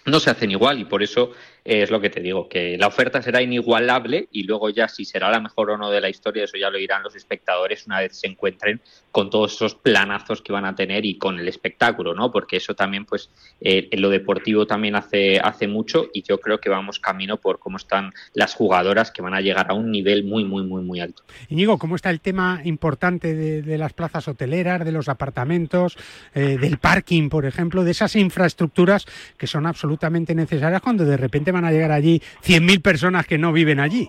[0.05, 1.31] no se hacen igual y por eso
[1.65, 5.31] es lo que te digo, que la oferta será inigualable y luego ya si será
[5.31, 8.15] la mejor o no de la historia, eso ya lo dirán los espectadores una vez
[8.15, 8.79] se encuentren
[9.11, 12.31] con todos esos planazos que van a tener y con el espectáculo, ¿no?
[12.31, 16.59] Porque eso también, pues, eh, en lo deportivo también hace, hace mucho y yo creo
[16.59, 20.23] que vamos camino por cómo están las jugadoras que van a llegar a un nivel
[20.23, 21.23] muy, muy, muy, muy alto.
[21.49, 25.97] Íñigo, ¿cómo está el tema importante de, de las plazas hoteleras, de los apartamentos,
[26.35, 29.05] eh, del parking, por ejemplo, de esas infraestructuras
[29.37, 33.51] que son absolutamente necesarias cuando de repente van a llegar allí 100.000 personas que no
[33.51, 34.07] viven allí?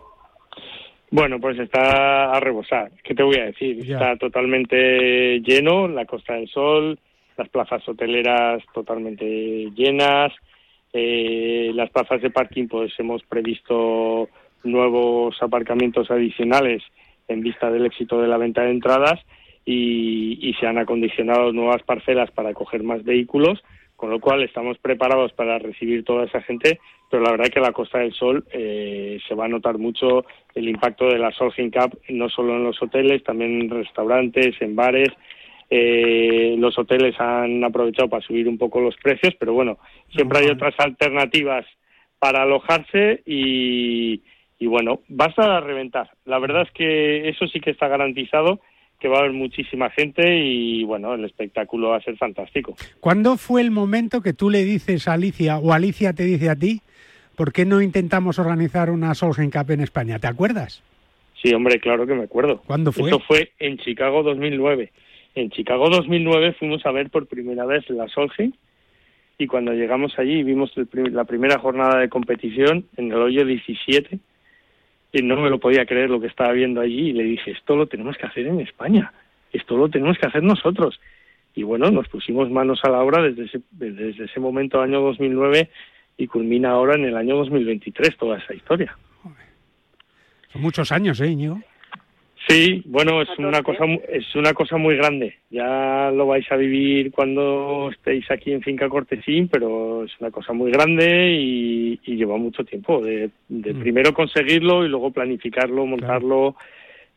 [1.10, 2.90] Bueno, pues está a rebosar.
[3.02, 3.84] ¿Qué te voy a decir?
[3.84, 3.94] Ya.
[3.94, 6.98] Está totalmente lleno, la Costa del Sol,
[7.36, 9.24] las plazas hoteleras totalmente
[9.74, 10.32] llenas,
[10.92, 14.28] eh, las plazas de parking pues hemos previsto
[14.64, 16.82] nuevos aparcamientos adicionales
[17.28, 19.20] en vista del éxito de la venta de entradas
[19.64, 23.62] y, y se han acondicionado nuevas parcelas para coger más vehículos
[23.96, 26.78] con lo cual estamos preparados para recibir toda esa gente,
[27.10, 30.24] pero la verdad que la Costa del Sol eh, se va a notar mucho
[30.54, 34.76] el impacto de la Solheim Cup, no solo en los hoteles, también en restaurantes, en
[34.76, 35.08] bares.
[35.70, 39.78] Eh, los hoteles han aprovechado para subir un poco los precios, pero bueno,
[40.14, 41.66] siempre hay otras alternativas
[42.18, 44.22] para alojarse y,
[44.58, 46.10] y bueno, basta a reventar.
[46.24, 48.60] La verdad es que eso sí que está garantizado
[49.00, 52.74] que va a haber muchísima gente y bueno, el espectáculo va a ser fantástico.
[53.00, 56.56] ¿Cuándo fue el momento que tú le dices a Alicia o Alicia te dice a
[56.56, 56.80] ti,
[57.36, 60.18] ¿por qué no intentamos organizar una Solheim Cup en España?
[60.18, 60.82] ¿Te acuerdas?
[61.42, 62.62] Sí, hombre, claro que me acuerdo.
[62.66, 63.10] ¿Cuándo fue?
[63.10, 64.90] Esto fue en Chicago 2009.
[65.34, 68.52] En Chicago 2009 fuimos a ver por primera vez la Solheim
[69.38, 73.44] y cuando llegamos allí vimos el prim- la primera jornada de competición en el hoyo
[73.44, 74.18] 17
[75.12, 77.76] y no me lo podía creer lo que estaba viendo allí y le dije, esto
[77.76, 79.12] lo tenemos que hacer en España,
[79.52, 81.00] esto lo tenemos que hacer nosotros.
[81.54, 85.70] Y bueno, nos pusimos manos a la obra desde ese, desde ese momento, año 2009,
[86.18, 88.96] y culmina ahora en el año 2023 toda esa historia.
[90.52, 91.60] Son muchos años, ¿eh, Íñigo?
[92.48, 95.34] Sí, bueno, es una cosa mu- es una cosa muy grande.
[95.50, 100.52] Ya lo vais a vivir cuando estéis aquí en Finca Cortesín, pero es una cosa
[100.52, 103.80] muy grande y, y lleva mucho tiempo de, de Mm.
[103.80, 106.54] primero conseguirlo y luego planificarlo, montarlo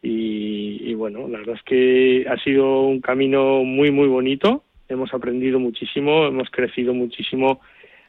[0.01, 4.63] y, y bueno, la verdad es que ha sido un camino muy muy bonito.
[4.87, 7.59] Hemos aprendido muchísimo, hemos crecido muchísimo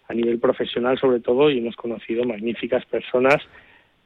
[0.09, 3.37] a nivel profesional sobre todo y hemos conocido magníficas personas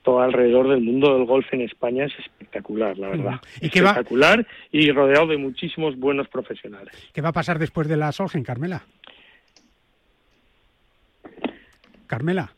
[0.04, 3.40] todo alrededor del mundo del golf en España es espectacular, la verdad.
[3.60, 6.94] ¿Y qué va- espectacular y rodeado de muchísimos buenos profesionales.
[7.12, 8.82] ¿Qué va a pasar después de la Solheim, Carmela?
[12.06, 12.52] Carmela.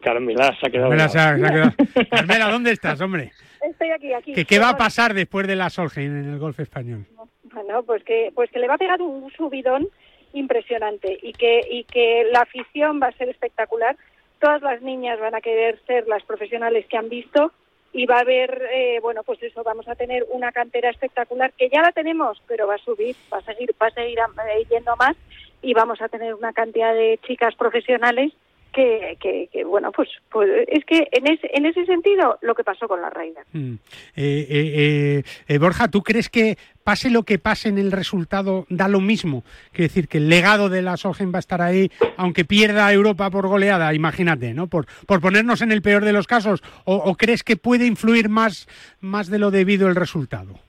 [0.00, 0.90] Carmela se ha quedado.
[0.90, 1.72] Carmela, se ha- se ha quedado-
[2.10, 3.32] Carmela, ¿dónde estás, hombre?
[3.62, 4.32] Estoy aquí, aquí.
[4.34, 7.06] ¿Qué, qué va a pasar después de la Solheim en el golf español?
[7.44, 9.88] Bueno, pues que, pues que le va a pegar un subidón
[10.34, 13.96] impresionante y que, y que la afición va a ser espectacular.
[14.44, 17.50] Todas las niñas van a querer ser las profesionales que han visto
[17.94, 21.70] y va a haber, eh, bueno, pues eso, vamos a tener una cantera espectacular que
[21.70, 24.94] ya la tenemos, pero va a subir, va a seguir, va a seguir eh, yendo
[24.96, 25.16] más
[25.62, 28.34] y vamos a tener una cantidad de chicas profesionales
[28.74, 32.64] que, que, que, bueno, pues, pues es que en ese, en ese sentido lo que
[32.64, 33.48] pasó con la Raiders.
[33.50, 33.76] Mm.
[34.14, 35.22] Eh,
[35.58, 39.42] Borja, ¿tú crees que pase lo que pase en el resultado da lo mismo?
[39.72, 43.30] Quiero decir que el legado de la Solheim va a estar ahí, aunque pierda Europa
[43.30, 44.68] por goleada, imagínate, ¿no?
[44.68, 48.68] Por, por ponernos en el peor de los casos, o, crees que puede influir más,
[49.00, 50.60] más de lo debido el resultado?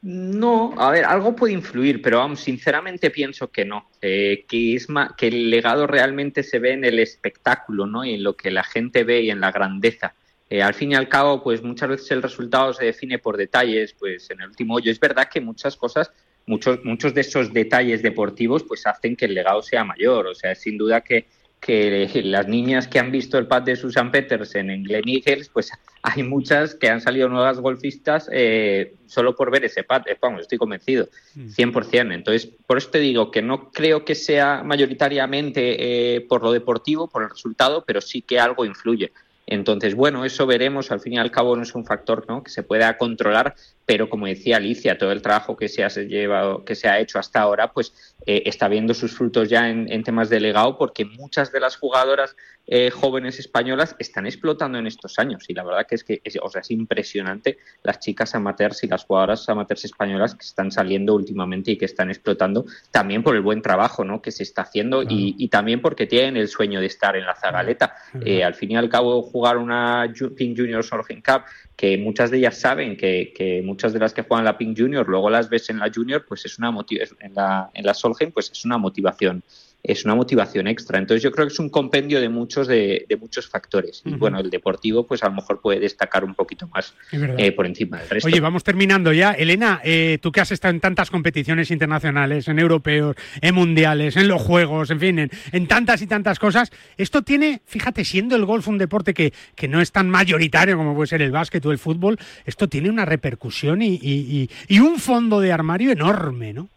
[0.00, 4.86] No, a ver, algo puede influir, pero vamos, sinceramente pienso que no, eh, que es
[5.16, 8.04] que el legado realmente se ve en el espectáculo, ¿no?
[8.04, 10.14] Y en lo que la gente ve y en la grandeza.
[10.50, 13.94] Eh, al fin y al cabo, pues muchas veces el resultado se define por detalles,
[13.98, 14.90] pues en el último hoyo.
[14.90, 16.10] Es verdad que muchas cosas,
[16.46, 20.26] muchos, muchos de esos detalles deportivos, pues hacen que el legado sea mayor.
[20.26, 21.26] O sea, sin duda que,
[21.60, 25.70] que las niñas que han visto el pad de Susan Petersen en Glen Eagles, pues
[26.02, 30.08] hay muchas que han salido nuevas golfistas eh, solo por ver ese pad.
[30.08, 32.14] Eh, Vamos, estoy convencido, 100%.
[32.14, 37.08] Entonces, por eso te digo que no creo que sea mayoritariamente eh, por lo deportivo,
[37.08, 39.12] por el resultado, pero sí que algo influye.
[39.50, 40.92] Entonces, bueno, eso veremos.
[40.92, 42.42] Al fin y al cabo no es un factor ¿no?
[42.42, 43.54] que se pueda controlar,
[43.88, 47.18] pero como decía Alicia, todo el trabajo que se ha llevado, que se ha hecho
[47.18, 51.06] hasta ahora, pues eh, está viendo sus frutos ya en, en temas de legado, porque
[51.06, 52.36] muchas de las jugadoras
[52.70, 55.46] eh, jóvenes españolas están explotando en estos años.
[55.48, 58.88] Y la verdad que es que es, o sea, es impresionante las chicas amateurs y
[58.88, 63.40] las jugadoras amateurs españolas que están saliendo últimamente y que están explotando también por el
[63.40, 64.20] buen trabajo ¿no?
[64.20, 67.34] que se está haciendo y, y también porque tienen el sueño de estar en la
[67.34, 67.96] zagaleta.
[68.22, 71.44] Eh, al fin y al cabo, jugar una Pink Junior Solheim Cup,
[71.78, 75.08] que muchas de ellas saben que, que muchas de las que juegan la Pink Junior
[75.08, 76.74] luego las ves en la Junior, pues es una
[77.20, 79.44] en la, en la Solheim, pues es una motivación
[79.82, 80.98] es una motivación extra.
[80.98, 84.02] Entonces yo creo que es un compendio de muchos de, de muchos factores.
[84.04, 86.94] Y bueno, el deportivo pues a lo mejor puede destacar un poquito más
[87.38, 88.26] eh, por encima del resto.
[88.28, 89.32] Oye, vamos terminando ya.
[89.32, 94.28] Elena, eh, tú que has estado en tantas competiciones internacionales, en europeos, en mundiales, en
[94.28, 98.44] los juegos, en fin, en, en tantas y tantas cosas, esto tiene, fíjate, siendo el
[98.44, 101.70] golf un deporte que, que no es tan mayoritario como puede ser el básquet o
[101.72, 106.52] el fútbol, esto tiene una repercusión y, y- y- y un fondo de armario enorme,
[106.52, 106.68] ¿no?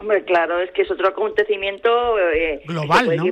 [0.00, 3.24] Hombre, claro, es que es otro acontecimiento eh, Global, que ¿no?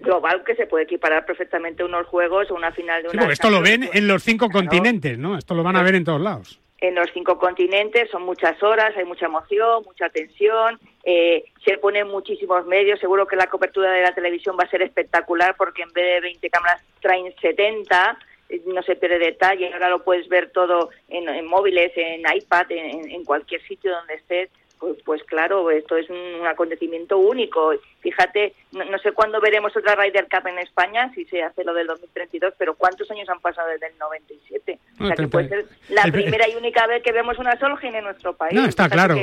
[0.00, 3.22] Global que se puede equiparar perfectamente a unos juegos o una final de Sí, una.
[3.22, 5.38] porque esto lo ven en los cinco continentes, ¿no?
[5.38, 6.60] Esto lo van a ver en todos lados.
[6.78, 12.06] en los cinco continentes, son muchas horas, hay mucha emoción, mucha tensión, eh, se ponen
[12.08, 15.92] muchísimos medios, seguro que la cobertura de la televisión va a ser espectacular porque en
[15.94, 18.18] vez de 20 cámaras traen 70,
[18.50, 22.70] eh, no se pierde detalle, ahora lo puedes ver todo en, en móviles, en iPad,
[22.70, 27.72] en, en cualquier sitio donde estés, pues, pues claro, esto es un, acontecimiento único.
[28.00, 31.86] Fíjate, no, sé cuándo veremos otra Ryder Cup en España, si se hace lo del
[31.86, 34.78] 2032, pero ¿cuántos años han pasado desde el 97?
[35.00, 38.04] o sea, que puede ser la primera y única vez que vemos una Solheim en
[38.04, 38.54] nuestro país.
[38.54, 39.16] No, está claro.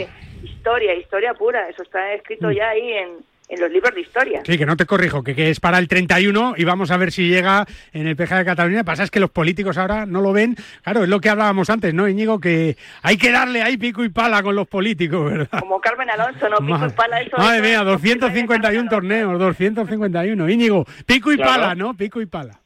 [0.43, 2.51] historia, historia pura, eso está escrito mm.
[2.51, 3.17] ya ahí en,
[3.49, 4.41] en los libros de historia.
[4.45, 7.27] Sí, que no te corrijo, que, es para el 31 y vamos a ver si
[7.27, 8.83] llega en el PJ de Cataluña.
[8.83, 10.55] Pasa es que los políticos ahora no lo ven.
[10.83, 12.39] Claro, es lo que hablábamos antes, ¿no, Íñigo?
[12.39, 15.59] Que hay que darle ahí pico y pala con los políticos, ¿verdad?
[15.59, 16.57] Como Carmen Alonso, ¿no?
[16.57, 17.21] Pico y pala.
[17.21, 20.49] Eso, madre mía, 251 torneos, 251.
[20.49, 21.95] Íñigo, pico y pala, ¿no?
[21.95, 22.59] Pico y pala.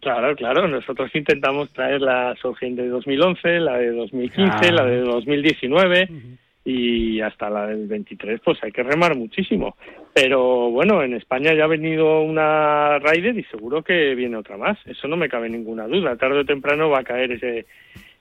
[0.00, 0.66] Claro, claro.
[0.66, 6.08] Nosotros intentamos traer la Solgen de 2011, la de 2015, la de 2019
[6.64, 9.76] y hasta la del 23 pues hay que remar muchísimo.
[10.14, 14.78] Pero bueno, en España ya ha venido una Raider y seguro que viene otra más.
[14.86, 16.16] Eso no me cabe ninguna duda.
[16.16, 17.66] Tarde o temprano va a caer ese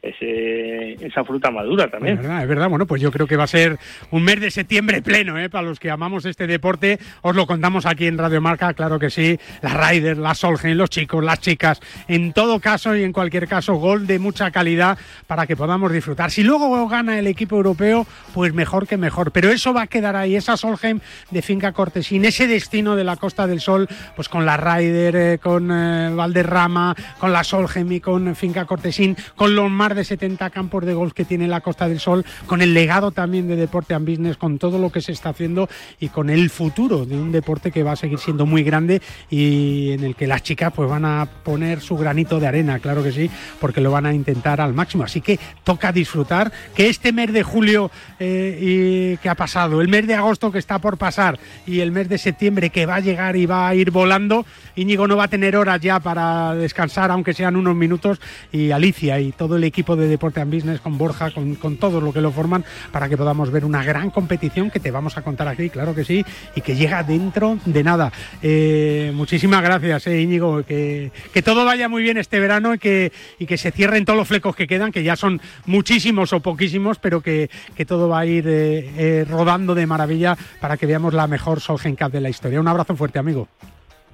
[0.03, 2.17] esa fruta madura también.
[2.17, 2.69] Es verdad, es verdad.
[2.69, 3.77] Bueno, pues yo creo que va a ser
[4.11, 5.49] un mes de septiembre pleno, ¿eh?
[5.49, 9.09] Para los que amamos este deporte, os lo contamos aquí en Radio Marca, claro que
[9.09, 9.39] sí.
[9.61, 11.79] La Riders, la Solgen, los chicos, las chicas.
[12.07, 16.31] En todo caso y en cualquier caso, gol de mucha calidad para que podamos disfrutar.
[16.31, 19.31] Si luego gana el equipo europeo, pues mejor que mejor.
[19.31, 21.01] Pero eso va a quedar ahí, esa Solgen
[21.31, 25.39] de Finca Cortesín, ese destino de la Costa del Sol, pues con la Ryder, eh,
[25.41, 30.49] con eh, Valderrama, con la Solgen y con Finca Cortesín, con los mar de 70
[30.49, 33.93] campos de golf que tiene la Costa del Sol, con el legado también de Deporte
[33.93, 35.69] and Business, con todo lo que se está haciendo
[35.99, 39.91] y con el futuro de un deporte que va a seguir siendo muy grande y
[39.91, 43.11] en el que las chicas pues van a poner su granito de arena, claro que
[43.11, 43.29] sí,
[43.59, 45.03] porque lo van a intentar al máximo.
[45.03, 49.87] Así que toca disfrutar que este mes de julio eh, y que ha pasado, el
[49.87, 52.99] mes de agosto que está por pasar y el mes de septiembre que va a
[52.99, 57.11] llegar y va a ir volando, Íñigo no va a tener horas ya para descansar,
[57.11, 58.19] aunque sean unos minutos,
[58.51, 61.99] y Alicia y todo el equipo de Deporte and Business, con Borja, con, con todo
[62.01, 65.21] lo que lo forman, para que podamos ver una gran competición que te vamos a
[65.21, 66.25] contar aquí, claro que sí,
[66.55, 68.11] y que llega dentro de nada.
[68.41, 73.11] Eh, muchísimas gracias, eh, Íñigo, que, que, todo vaya muy bien este verano y que,
[73.39, 76.99] y que se cierren todos los flecos que quedan, que ya son muchísimos o poquísimos,
[76.99, 81.27] pero que, que todo va a ir eh, rodando de maravilla para que veamos la
[81.27, 82.59] mejor Solgen Cup de la historia.
[82.59, 83.47] Un abrazo fuerte, amigo.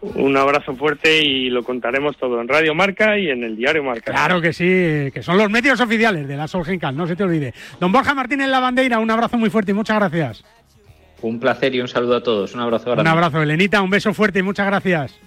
[0.02, 4.12] Un abrazo fuerte y lo contaremos todo en Radio Marca y en el Diario Marca.
[4.12, 7.54] Claro que sí, que son los medios oficiales de la Solgencal, no se te olvide.
[7.80, 10.46] Don Borja Martínez La Bandeira, un abrazo muy fuerte y muchas gracias.
[11.22, 12.54] Un placer y un saludo a todos.
[12.54, 13.02] Un abrazo grande.
[13.02, 15.20] Un abrazo, Elenita, un beso fuerte y muchas gracias.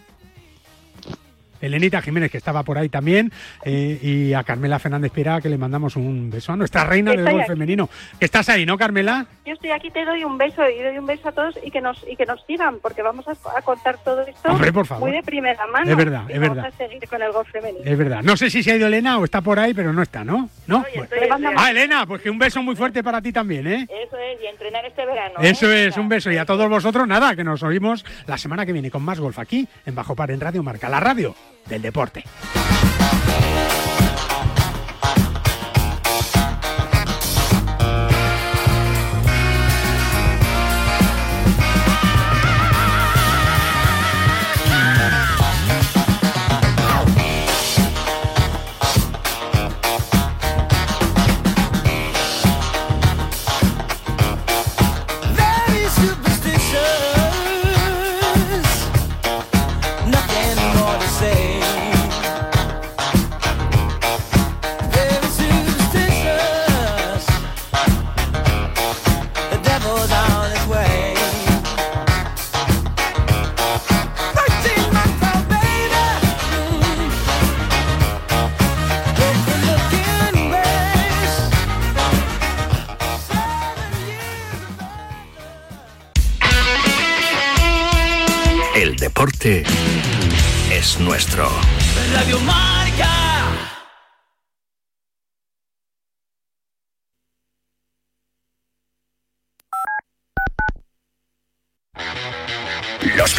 [1.62, 3.32] Elenita Jiménez, que estaba por ahí también,
[3.64, 7.30] eh, y a Carmela Fernández Pira, que le mandamos un beso a nuestra reina del
[7.30, 7.88] golf femenino.
[8.18, 9.26] Que estás ahí, ¿no, Carmela?
[9.46, 11.80] Yo estoy aquí, te doy un beso y doy un beso a todos y que
[11.80, 14.52] nos y que nos sigan, porque vamos a, contar todo esto
[14.98, 15.90] muy de primera mano.
[15.90, 16.56] Es verdad, es verdad.
[16.56, 17.84] Vamos a seguir con el golf femenino.
[17.84, 18.22] Es verdad.
[18.22, 20.48] No sé si se ha ido Elena o está por ahí, pero no está, ¿no?
[20.66, 20.84] ¿No?
[21.56, 23.88] ah, Elena, pues que un beso muy fuerte para ti también, ¿eh?
[23.88, 25.34] Eso es, y entrenar este verano.
[25.40, 25.86] Eso ¿eh?
[25.86, 26.30] es, un beso.
[26.30, 29.38] Y a todos vosotros, nada, que nos oímos la semana que viene con más golf
[29.38, 31.34] aquí, en Bajo Par, en Radio Marca, la radio
[31.68, 32.24] del deporte.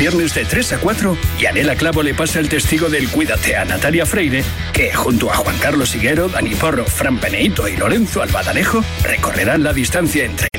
[0.03, 4.05] Viernes de 3 a 4, Yanela Clavo le pasa el testigo del Cuídate a Natalia
[4.05, 4.43] Freire,
[4.73, 9.71] que junto a Juan Carlos Higuero, Dani Porro, Fran Peneito y Lorenzo Albadanejo recorrerán la
[9.71, 10.49] distancia entre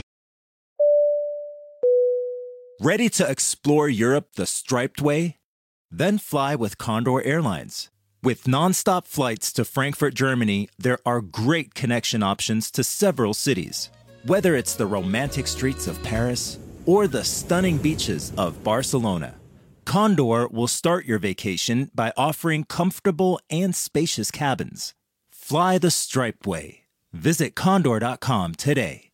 [2.80, 5.36] Ready to explore Europe the striped way?
[5.90, 7.90] Then fly with Condor Airlines.
[8.22, 13.90] With nonstop flights to Frankfurt, Germany, there are great connection options to several cities.
[14.24, 19.34] Whether it's the romantic streets of Paris or the stunning beaches of Barcelona,
[19.84, 24.94] Condor will start your vacation by offering comfortable and spacious cabins.
[25.30, 26.80] Fly the Stripe way.
[27.12, 29.13] Visit condor.com today.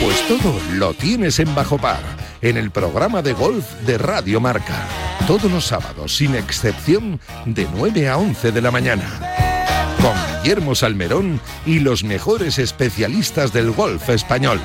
[0.00, 2.02] Pues todo lo tienes en Bajo Par,
[2.42, 4.86] en el programa de golf de Radio Marca.
[5.26, 9.04] Todos los sábados, sin excepción, de 9 a 11 de la mañana.
[10.02, 14.60] Con Guillermo Salmerón y los mejores especialistas del golf español.